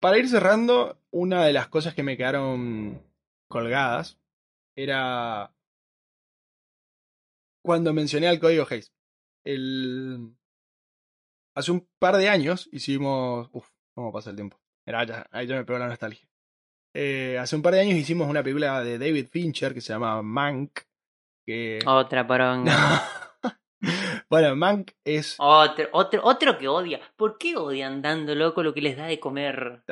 [0.00, 3.02] Para ir cerrando, una de las cosas que me quedaron
[3.48, 4.18] colgadas
[4.74, 5.52] era
[7.62, 8.92] cuando mencioné al código Hayes.
[9.44, 10.34] El...
[11.54, 13.50] Hace un par de años hicimos...
[13.52, 14.58] Uf, ¿cómo pasa el tiempo?
[14.86, 16.26] Era, ya, ahí ya me pegó la nostalgia.
[16.94, 20.22] Eh, hace un par de años hicimos una película de David Fincher que se llama
[20.22, 20.80] Mank.
[21.44, 21.80] Que...
[21.86, 23.02] Otra poronga.
[24.30, 25.36] bueno, Mank es...
[25.38, 27.00] Otro, otro, otro que odia.
[27.16, 29.82] ¿Por qué odian dando loco lo que les da de comer?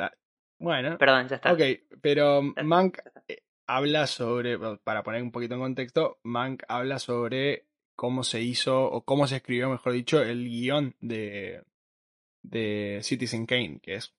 [0.58, 1.52] Bueno, Perdón, ya está.
[1.52, 1.60] ok,
[2.00, 3.22] pero está, Mank está.
[3.28, 7.66] eh, habla sobre, para poner un poquito en contexto, Mank habla sobre
[7.96, 11.64] cómo se hizo, o cómo se escribió, mejor dicho, el guion de,
[12.42, 14.14] de Citizen Kane, que es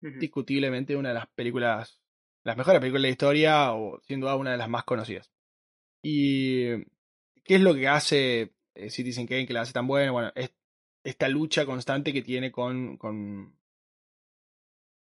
[0.00, 2.00] discutiblemente una de las películas,
[2.44, 5.32] las mejores películas de la historia, o sin duda una de las más conocidas.
[6.00, 6.76] Y
[7.44, 10.12] ¿qué es lo que hace eh, Citizen Kane que la hace tan buena?
[10.12, 10.52] Bueno, es
[11.04, 13.56] esta lucha constante que tiene con, con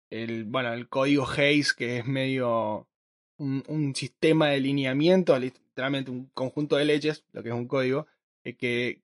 [0.10, 2.88] el, bueno, el código Hayes, que es medio
[3.38, 8.08] un, sistema de lineamiento, literalmente un conjunto de leyes, lo que es un código,
[8.44, 9.04] eh, que,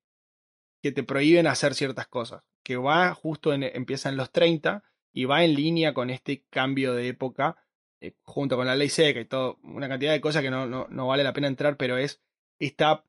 [0.82, 2.43] que te prohíben hacer ciertas cosas.
[2.64, 4.84] Que va justo en, empieza en los 30
[5.14, 7.57] y va en línea con este cambio de época,
[7.99, 10.88] eh, junto con la ley seca y todo, una cantidad de cosas que no, no,
[10.89, 12.22] no vale la pena entrar, pero es
[12.59, 13.03] esta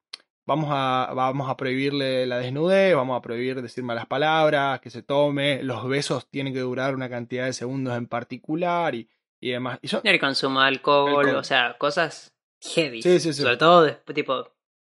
[0.46, 5.02] vamos a, vamos a prohibirle la desnudez, vamos a prohibir decir malas palabras, que se
[5.02, 9.08] tome, los besos tienen que durar una cantidad de segundos en particular y,
[9.40, 9.78] y demás.
[9.82, 11.36] Y son, El consumo de alcohol, Alcohol.
[11.36, 13.02] o sea, cosas heavy.
[13.02, 13.42] Sí, sí, sí.
[13.42, 14.48] Sobre todo, después, tipo,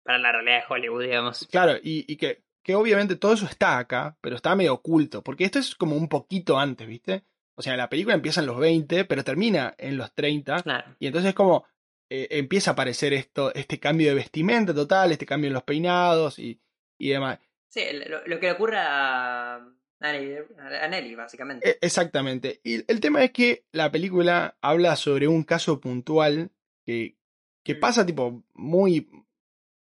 [0.03, 1.47] para la realidad de Hollywood, digamos.
[1.51, 5.45] claro, y, y que, que obviamente todo eso está acá, pero está medio oculto, porque
[5.45, 7.23] esto es como un poquito antes, ¿viste?
[7.55, 10.95] O sea, la película empieza en los 20, pero termina en los 30, Claro.
[10.99, 11.65] y entonces es como
[12.09, 16.39] eh, empieza a aparecer esto, este cambio de vestimenta total, este cambio en los peinados
[16.39, 16.59] y,
[16.99, 17.39] y demás.
[17.69, 20.35] Sí, lo, lo que le ocurre a, a Nelly,
[20.81, 21.69] a Nelly, básicamente.
[21.69, 22.61] E- Exactamente.
[22.63, 26.51] Y el tema es que la película habla sobre un caso puntual
[26.85, 27.17] que,
[27.63, 27.79] que Mm.
[27.79, 29.09] pasa tipo muy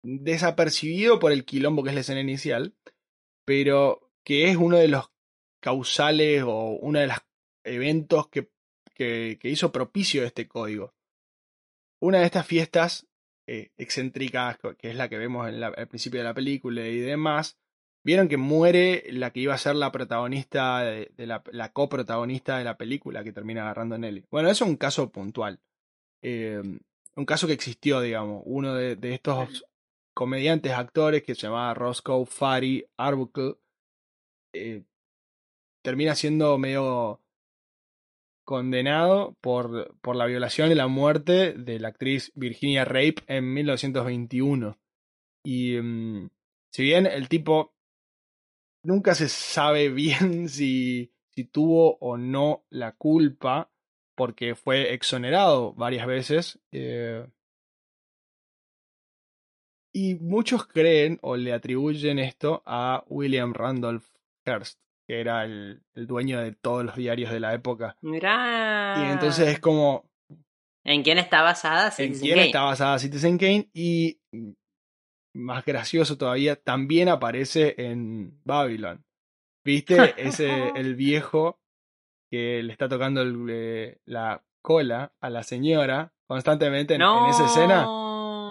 [0.02, 2.74] desapercibido por el quilombo que es la escena inicial,
[3.44, 5.10] pero que es uno de los
[5.60, 7.16] causales o uno de los
[7.64, 8.50] eventos que,
[8.94, 10.94] que, que hizo propicio este código.
[12.00, 13.06] Una de estas fiestas
[13.48, 16.98] eh, excéntricas, que es la que vemos en la- al principio de la película y
[16.98, 17.56] demás,
[18.04, 22.58] vieron que muere la que iba a ser la protagonista, de, de la, la coprotagonista
[22.58, 24.24] de la película que termina agarrando a Nelly.
[24.30, 25.60] Bueno, eso es un caso puntual.
[26.22, 26.60] Eh,
[27.14, 28.42] un caso que existió, digamos.
[28.46, 29.64] Uno de, de estos
[30.14, 33.54] comediantes, actores, que se llamaba Roscoe Fari Arbuckle,
[34.54, 34.82] eh,
[35.82, 37.20] termina siendo medio
[38.46, 44.78] condenado por, por la violación y la muerte de la actriz Virginia Rape en 1921.
[45.44, 46.30] Y mm,
[46.72, 47.74] si bien el tipo
[48.84, 53.70] nunca se sabe bien si, si tuvo o no la culpa,
[54.14, 57.26] porque fue exonerado varias veces, eh,
[59.92, 64.06] y muchos creen o le atribuyen esto a William Randolph
[64.44, 67.96] Hearst, que era el, el dueño de todos los diarios de la época.
[68.02, 68.94] Mirá.
[68.98, 70.04] Y entonces es como
[70.84, 71.86] ¿En quién está basada?
[71.86, 72.46] en Citizen quién Kane.
[72.46, 74.18] está basada Citizen Kane y
[75.34, 79.04] más gracioso todavía, también aparece en Babylon.
[79.64, 80.14] ¿Viste?
[80.16, 81.58] Ese, el viejo
[82.30, 87.46] que le está tocando el, eh, la cola a la señora constantemente en, en esa
[87.46, 87.84] escena.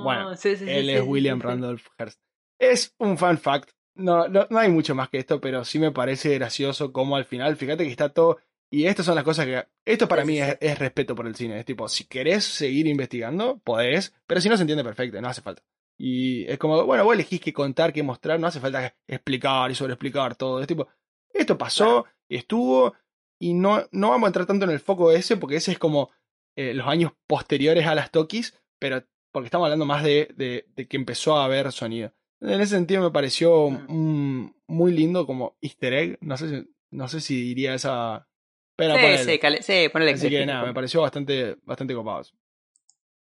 [0.03, 1.41] Bueno, Sí, sí, Él sí, es William.
[1.41, 2.19] Randolph Hearst.
[2.59, 5.91] Es un fan fact no, no, no hay mucho más que esto, pero sí me
[5.91, 8.37] parece gracioso cómo al final, fíjate que está todo.
[8.71, 9.65] Y estas son las cosas que.
[9.85, 11.59] Esto para Sí, mí es, respeto por el cine.
[11.59, 15.41] Es tipo, si querés seguir investigando, podés, pero si no se entiende perfecto, no hace
[15.41, 15.63] falta.
[15.97, 19.75] Y es como, bueno, vos elegís qué contar, qué mostrar, no hace falta explicar y
[19.75, 20.59] sobreexplicar todo.
[20.61, 20.87] Es tipo,
[21.31, 22.95] esto pasó, estuvo,
[23.39, 25.79] y no, no vamos a entrar tanto en el foco de ese, porque ese es
[25.79, 26.11] como
[26.57, 30.87] eh, los años posteriores a las Tokis, pero porque estamos hablando más de, de, de
[30.87, 32.13] que empezó a haber sonido.
[32.41, 34.49] En ese sentido me pareció Mm.
[34.67, 38.27] muy lindo como easter egg, no sé si, no sé si diría esa...
[38.75, 39.23] Pero sí, ponele.
[39.23, 42.23] sí, cale- sí, ponele Así que nada, me pareció bastante, bastante copado.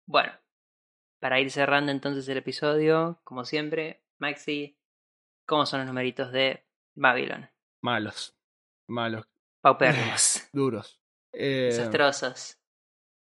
[0.07, 0.33] Bueno,
[1.21, 4.79] para ir cerrando entonces el episodio, como siempre, Maxi,
[5.47, 7.51] ¿cómo son los numeritos de Babylon?
[7.83, 8.35] Malos,
[8.89, 9.27] malos,
[9.61, 11.01] Paupérrimos, duros.
[11.33, 12.59] Eh, desastrosos.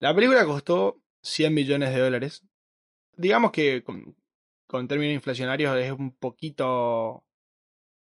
[0.00, 2.42] La película costó 100 millones de dólares.
[3.16, 4.16] Digamos que con,
[4.66, 7.24] con términos inflacionarios es un poquito...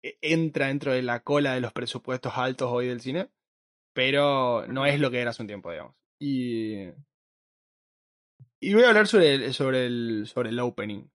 [0.04, 3.30] e- entra dentro de la cola de los presupuestos altos hoy del cine,
[3.94, 5.96] pero no es lo que era hace un tiempo, digamos.
[6.20, 6.90] Y...
[8.60, 11.10] Y voy a hablar sobre el, sobre el, sobre el opening.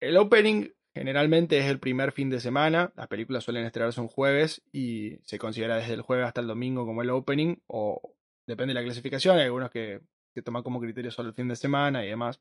[0.00, 2.92] El opening generalmente es el primer fin de semana.
[2.94, 6.86] Las películas suelen estrenarse un jueves y se considera desde el jueves hasta el domingo
[6.86, 7.56] como el opening.
[7.66, 8.00] O
[8.46, 9.36] depende de la clasificación.
[9.36, 12.40] Hay algunos que, que toman como criterio solo el fin de semana y demás.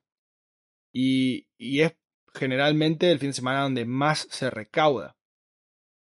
[0.94, 1.96] Y, es
[2.34, 5.16] generalmente el fin de semana donde más se recauda.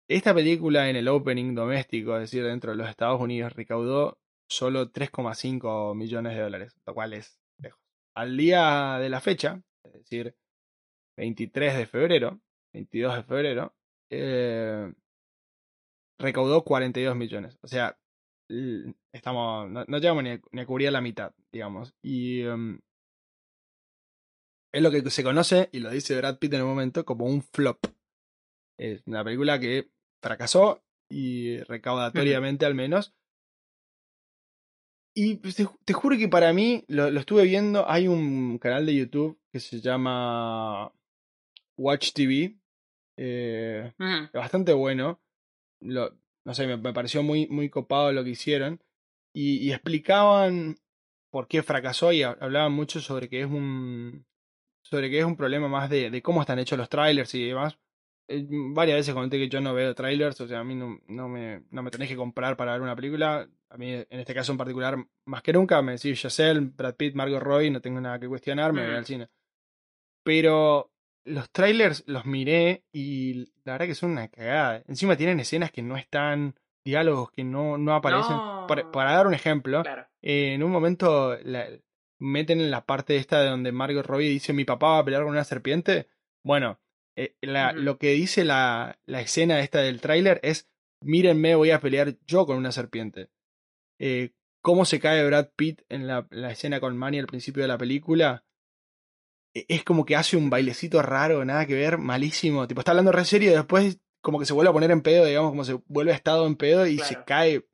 [0.07, 4.91] Esta película en el opening doméstico, es decir, dentro de los Estados Unidos, recaudó solo
[4.91, 7.81] 3,5 millones de dólares, lo cual es lejos.
[8.15, 10.35] Al día de la fecha, es decir,
[11.17, 12.39] 23 de febrero,
[12.73, 13.75] 22 de febrero,
[14.11, 14.93] eh,
[16.19, 17.57] recaudó 42 millones.
[17.61, 17.97] O sea,
[19.11, 21.95] estamos, no, no llegamos ni a, ni a cubrir la mitad, digamos.
[22.03, 22.79] Y em,
[24.75, 27.41] es lo que se conoce, y lo dice Brad Pitt en el momento, como un
[27.41, 27.79] flop.
[28.77, 29.89] Es una película que
[30.21, 33.13] fracasó y recaudatoriamente al menos.
[35.15, 38.95] Y te, te juro que para mí, lo, lo estuve viendo, hay un canal de
[38.95, 40.91] YouTube que se llama
[41.77, 42.57] Watch TV.
[43.17, 43.93] eh,
[44.33, 45.21] bastante bueno.
[45.79, 48.81] Lo, no sé, me, me pareció muy, muy copado lo que hicieron.
[49.33, 50.77] Y, y explicaban
[51.31, 54.25] por qué fracasó y ha- hablaban mucho sobre que es un.
[54.87, 57.77] Sobre que es un problema más de, de cómo están hechos los trailers y demás.
[58.27, 61.27] Eh, varias veces comenté que yo no veo trailers, o sea, a mí no, no,
[61.27, 63.47] me, no me tenés que comprar para ver una película.
[63.69, 67.15] A mí, en este caso en particular, más que nunca, me decís Giselle, Brad Pitt,
[67.15, 68.97] Margot Roy, no tengo nada que cuestionar, me voy Mm.
[68.97, 69.27] al cine.
[70.23, 70.91] Pero
[71.25, 74.83] los trailers los miré y la verdad que son una cagada.
[74.87, 78.35] Encima tienen escenas que no están, diálogos que no, no aparecen.
[78.37, 78.65] No.
[78.67, 80.07] Para, para dar un ejemplo, Claro.
[80.21, 81.67] eh, en un momento la-
[82.19, 85.23] meten en la parte esta de donde Margot Robbie dice mi papá va a pelear
[85.23, 86.07] con una serpiente.
[86.43, 86.79] Bueno,
[87.17, 90.69] eh, la- lo que dice la, la escena esta del tráiler es
[91.01, 93.29] mírenme, voy a pelear yo con una serpiente.
[93.99, 97.67] Eh, cómo se cae Brad Pitt en la, la escena con Manny al principio de
[97.67, 98.43] la película.
[99.53, 102.67] E- Es como que hace un bailecito raro, nada que ver, malísimo.
[102.67, 105.25] Tipo, está hablando re serio y después como que se vuelve a poner en pedo,
[105.25, 107.67] digamos, como se vuelve a estado en pedo y se cae.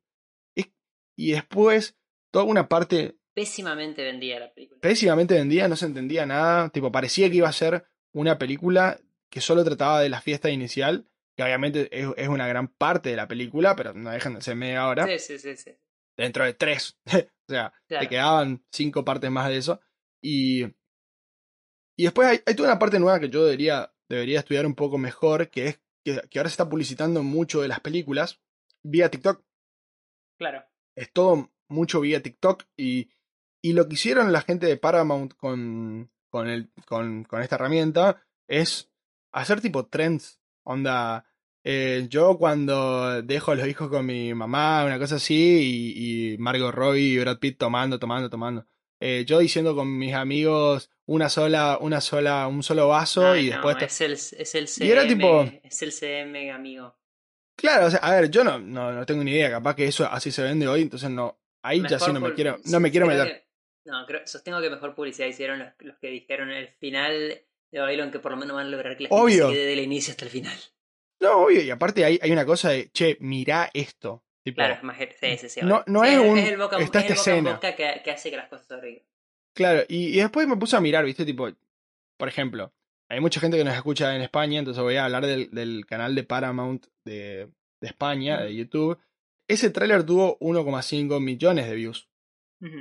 [0.54, 0.70] Es-
[1.16, 1.96] y después,
[2.30, 4.80] toda una parte Pésimamente vendía la película.
[4.80, 6.68] pésimamente vendida, no se entendía nada.
[6.68, 8.98] Tipo, parecía que iba a ser una película
[9.30, 11.06] que solo trataba de la fiesta inicial,
[11.36, 14.56] que obviamente es, es una gran parte de la película, pero no dejan de ser
[14.56, 15.06] media hora.
[15.06, 15.70] Sí, sí, sí, sí.
[16.16, 16.98] Dentro de tres.
[17.06, 17.12] o
[17.48, 18.02] sea, Claro.
[18.04, 19.80] te quedaban cinco partes más de eso.
[20.22, 20.64] Y,
[21.96, 24.98] y después hay, hay toda una parte nueva que yo debería, debería estudiar un poco
[24.98, 28.40] mejor, que es que, que ahora se está publicitando mucho de las películas
[28.82, 29.42] vía TikTok
[30.38, 30.64] Claro.
[30.96, 33.08] es todo mucho vía TikTok y,
[33.62, 38.22] y lo que hicieron la gente de Paramount con, con, el, con, con esta herramienta
[38.48, 38.90] es
[39.32, 40.40] hacer tipo trends.
[40.64, 41.24] Onda,
[41.64, 45.34] eh, yo cuando dejo a los hijos con mi mamá, una cosa así,
[45.96, 48.66] y, y Margot Robbie y Brad Pitt tomando, tomando, tomando.
[49.00, 53.50] Eh, yo diciendo con mis amigos una sola, una sola, un solo vaso Ay, y
[53.50, 53.76] no, después...
[53.82, 54.86] es el, es el CM.
[54.88, 56.96] Y era tipo- Es el CM, amigo.
[57.56, 60.06] Claro, o sea, a ver, yo no, no, no tengo ni idea, capaz que eso
[60.10, 63.06] así se vende hoy, entonces no, ahí ya sí no me quiero, no me quiero
[63.06, 63.44] meter.
[63.84, 67.40] No, creo, sostengo que mejor publicidad hicieron los, los que dijeron el final
[67.70, 69.48] de Babylon que por lo menos van a lograr que la gente Obvio.
[69.48, 70.56] se quede del inicio hasta el final.
[71.20, 74.24] No, obvio, y aparte hay, hay una cosa de, che, mirá esto.
[74.44, 77.06] Tipo, Claro, es más sí, sí, sí, No- no es un- el boca, está es
[77.06, 77.52] el esta boca escena.
[77.54, 79.04] boca que, que hace que las cosas sobrevivan.
[79.54, 81.48] claro, y, y después me puse a mirar, viste, tipo,
[82.18, 82.72] por ejemplo,
[83.08, 86.14] hay mucha gente que nos escucha en España, entonces voy a hablar del, del canal
[86.16, 87.48] de Paramount de,
[87.80, 88.54] de España, de.
[88.56, 88.98] YouTube.
[89.48, 92.08] Ese tráiler tuvo 1,5 millones de views,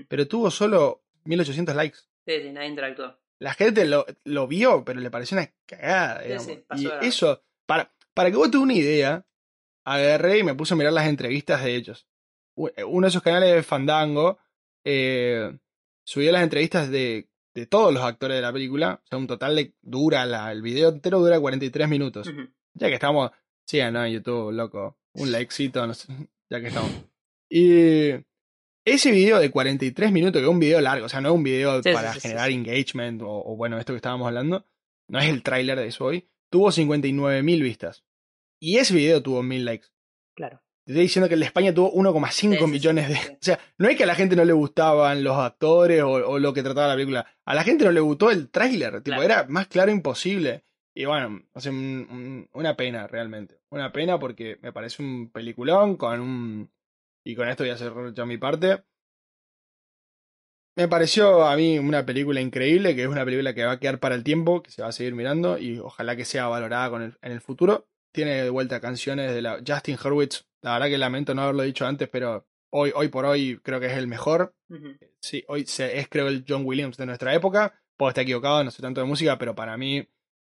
[0.07, 1.97] Pero tuvo solo 1800 likes.
[2.25, 3.17] Sí, sí, nadie interactuó.
[3.39, 6.45] La gente lo, lo vio, pero le pareció una cagada, Sí, digamos.
[6.45, 9.25] sí, pasó y eso, para, Para que vos te una idea,
[9.83, 12.07] agarré y me puse a mirar las entrevistas de ellos.
[12.55, 14.37] U- Uno de esos canales de Fandango
[14.83, 15.57] eh,
[16.03, 19.01] subió las entrevistas de, de todos los actores de la película.
[19.03, 22.29] O sea, un total de dura, la, el video entero dura 43 minutos.
[22.75, 23.31] Ya que estamos,
[23.65, 24.05] sigan ¿no?
[24.05, 24.97] en YouTube, loco.
[25.13, 26.07] Un likecito, no sé,
[26.49, 26.91] ya que estamos.
[27.49, 28.11] Y
[28.85, 31.43] ese video de 43 minutos, que es un video largo, o sea, no es un
[31.43, 32.53] video Sí, para sí, generar sí.
[32.55, 34.65] engagement o, o bueno, esto que estábamos hablando,
[35.09, 38.03] no es el tráiler de eso hoy, tuvo 59.000 vistas.
[38.59, 39.87] Y ese video tuvo 1.000 likes.
[40.35, 40.61] Claro.
[40.85, 43.15] Te estoy diciendo que el de España tuvo 1,5 Sí, sí, sí, millones de...
[43.35, 46.39] O sea, no es que a la gente no le gustaban los actores o, o
[46.39, 47.27] lo que trataba la película.
[47.45, 49.01] A la gente no le gustó el tráiler.
[49.01, 49.23] Tipo, Claro.
[49.23, 50.63] era más claro imposible.
[50.95, 53.59] Y bueno, o sea, un- un- una pena realmente.
[53.69, 56.71] Una pena porque me parece un peliculón con un...
[57.23, 58.83] Y con esto voy a hacer ya mi parte.
[60.77, 63.99] Me pareció a mí una película increíble, que es una película que va a quedar
[63.99, 67.01] para el tiempo, que se va a seguir mirando y ojalá que sea valorada con
[67.01, 67.87] el- en el futuro.
[68.13, 70.45] Tiene de vuelta canciones de la Justin Hurwitz.
[70.61, 73.87] La verdad que lamento no haberlo dicho antes, pero hoy, hoy por hoy creo que
[73.87, 74.55] es el mejor.
[74.69, 74.97] Ujú.
[75.19, 77.73] Sí, hoy se- es creo el John Williams de nuestra época.
[77.97, 80.07] Puedo estar equivocado, no sé tanto de música, pero para mí,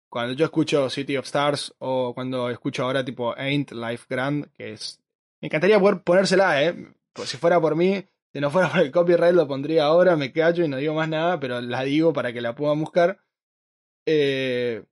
[0.10, 4.74] cuando yo escucho City of Stars o cuando escucho ahora tipo Ain't Life Grand, que
[4.74, 5.00] es...
[5.44, 6.74] Me encantaría poder ponérsela, ¿eh?
[7.12, 10.32] Pues si fuera por mí, si no fuera por el copyright lo pondría ahora, me
[10.32, 13.20] callo y no digo más nada, pero la digo para que la puedan buscar.
[14.06, 14.86] Eh,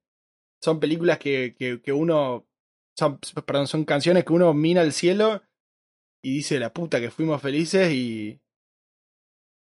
[0.61, 2.45] son películas que, que, que uno...
[2.97, 5.41] Son, perdón, son canciones que uno mina al cielo
[6.21, 8.41] y dice la puta que fuimos felices y,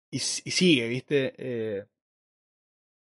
[0.10, 1.34] y, sigue, ¿viste?
[1.38, 1.86] Eh,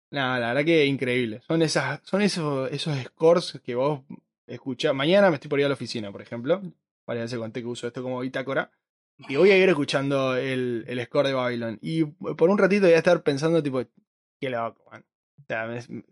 [0.10, 1.42] nada, la verdad que increíble.
[1.42, 4.02] Son esas, son esos, esos scores que vos
[4.48, 4.96] escuchás.
[4.96, 6.64] Mañana me estoy por ir a la oficina, por ejemplo.
[7.10, 8.70] Varias veces conté que uso esto como bitácora.
[9.18, 11.80] Y voy a ir escuchando el, el score de Babylon.
[11.82, 13.82] Y por un ratito voy a estar pensando, tipo,
[14.40, 15.04] qué loco, man.
[15.40, 15.68] O sea,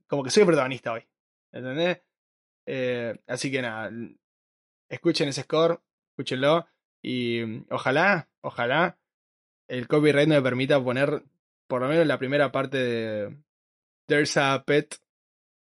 [0.07, 1.07] como que soy protagonista hoy.
[1.51, 2.01] ¿Entendés?
[2.65, 3.91] Eh, así que nada,
[4.89, 5.79] escuchen ese score,
[6.13, 6.65] escúchenlo.
[7.03, 8.97] Y ojalá, ojalá
[9.67, 11.21] el copyright me permita poner
[11.67, 13.37] por lo menos la primera parte de
[14.07, 14.95] There's a pet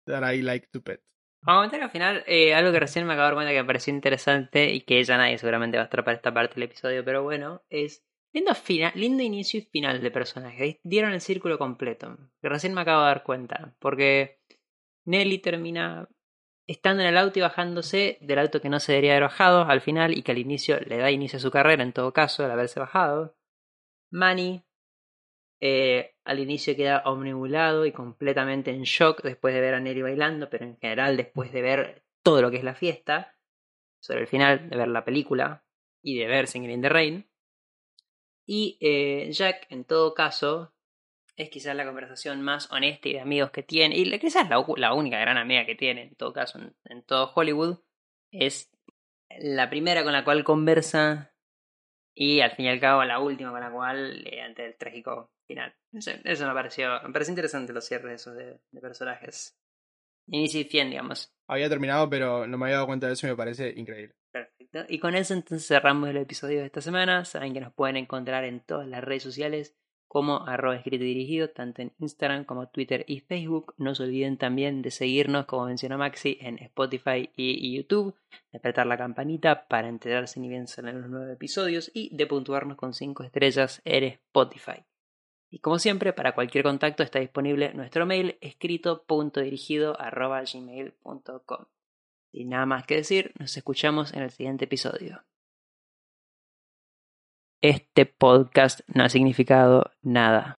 [0.07, 1.03] that I like to pet.
[1.45, 3.95] Como comentario final, eh, algo que recién me acabo de dar cuenta que me pareció
[3.95, 7.23] interesante y que ya nadie seguramente va a estar para esta parte del episodio, pero
[7.23, 10.81] bueno, es lindo, fina- lindo inicio y final de personaje.
[10.83, 14.41] Dieron el círculo completo, que recién me acabo de dar cuenta, porque
[15.07, 16.09] Nelly termina
[16.67, 19.81] estando en el auto y bajándose del auto que no se debería haber bajado al
[19.81, 22.51] final y que al inicio le da inicio a su carrera en todo caso al
[22.51, 23.37] haberse bajado.
[24.11, 24.65] Manny
[25.61, 30.49] eh, al inicio queda omnibulado y completamente en shock después de ver a Nelly bailando,
[30.51, 33.37] pero en general después de ver todo lo que es la fiesta,
[34.01, 35.65] sobre el final de ver la película
[36.03, 37.31] y de ver Singing in the Rain.
[38.47, 40.73] Y eh, Jack, en todo caso,
[41.37, 44.95] es quizás la conversación más honesta y de amigos que tiene, y quizás la, la
[44.95, 47.79] única gran amiga que tiene, en todo caso, en todo Hollywood,
[48.31, 48.71] es
[49.39, 51.28] la primera con la cual conversa
[52.15, 55.31] y al fin y al cabo la última con la cual eh, ante el trágico
[55.47, 55.75] final.
[55.93, 59.57] Eso, eso me pareció, me pareció interesante los cierres esos de, de personajes.
[60.31, 61.33] Inicio y fin, digamos.
[61.49, 64.15] Había terminado, pero no me había dado cuenta de eso y me parece increíble.
[64.31, 64.85] Perfecto.
[64.89, 67.25] Y con eso entonces cerramos el episodio de esta semana.
[67.25, 69.75] Saben que nos pueden encontrar en todas las redes sociales
[70.09, 73.75] como arroba escrito y dirigido, tanto en Instagram como Twitter y Facebook.
[73.77, 78.15] No se olviden también de seguirnos, como mencionó Maxi, en Spotify y, YouTube,
[78.51, 82.79] de apretar la campanita para enterarse ni bien salen los nuevos episodios y de puntuarnos
[82.79, 84.85] con 5 estrellas en Spotify.
[85.51, 91.65] Y como siempre, para cualquier contacto está disponible nuestro mail escrito.dirigido arroba gmail.com.
[92.33, 95.23] Sin nada más que decir, nos escuchamos en el siguiente episodio.
[97.61, 100.47] Este podcast no ha significado nada.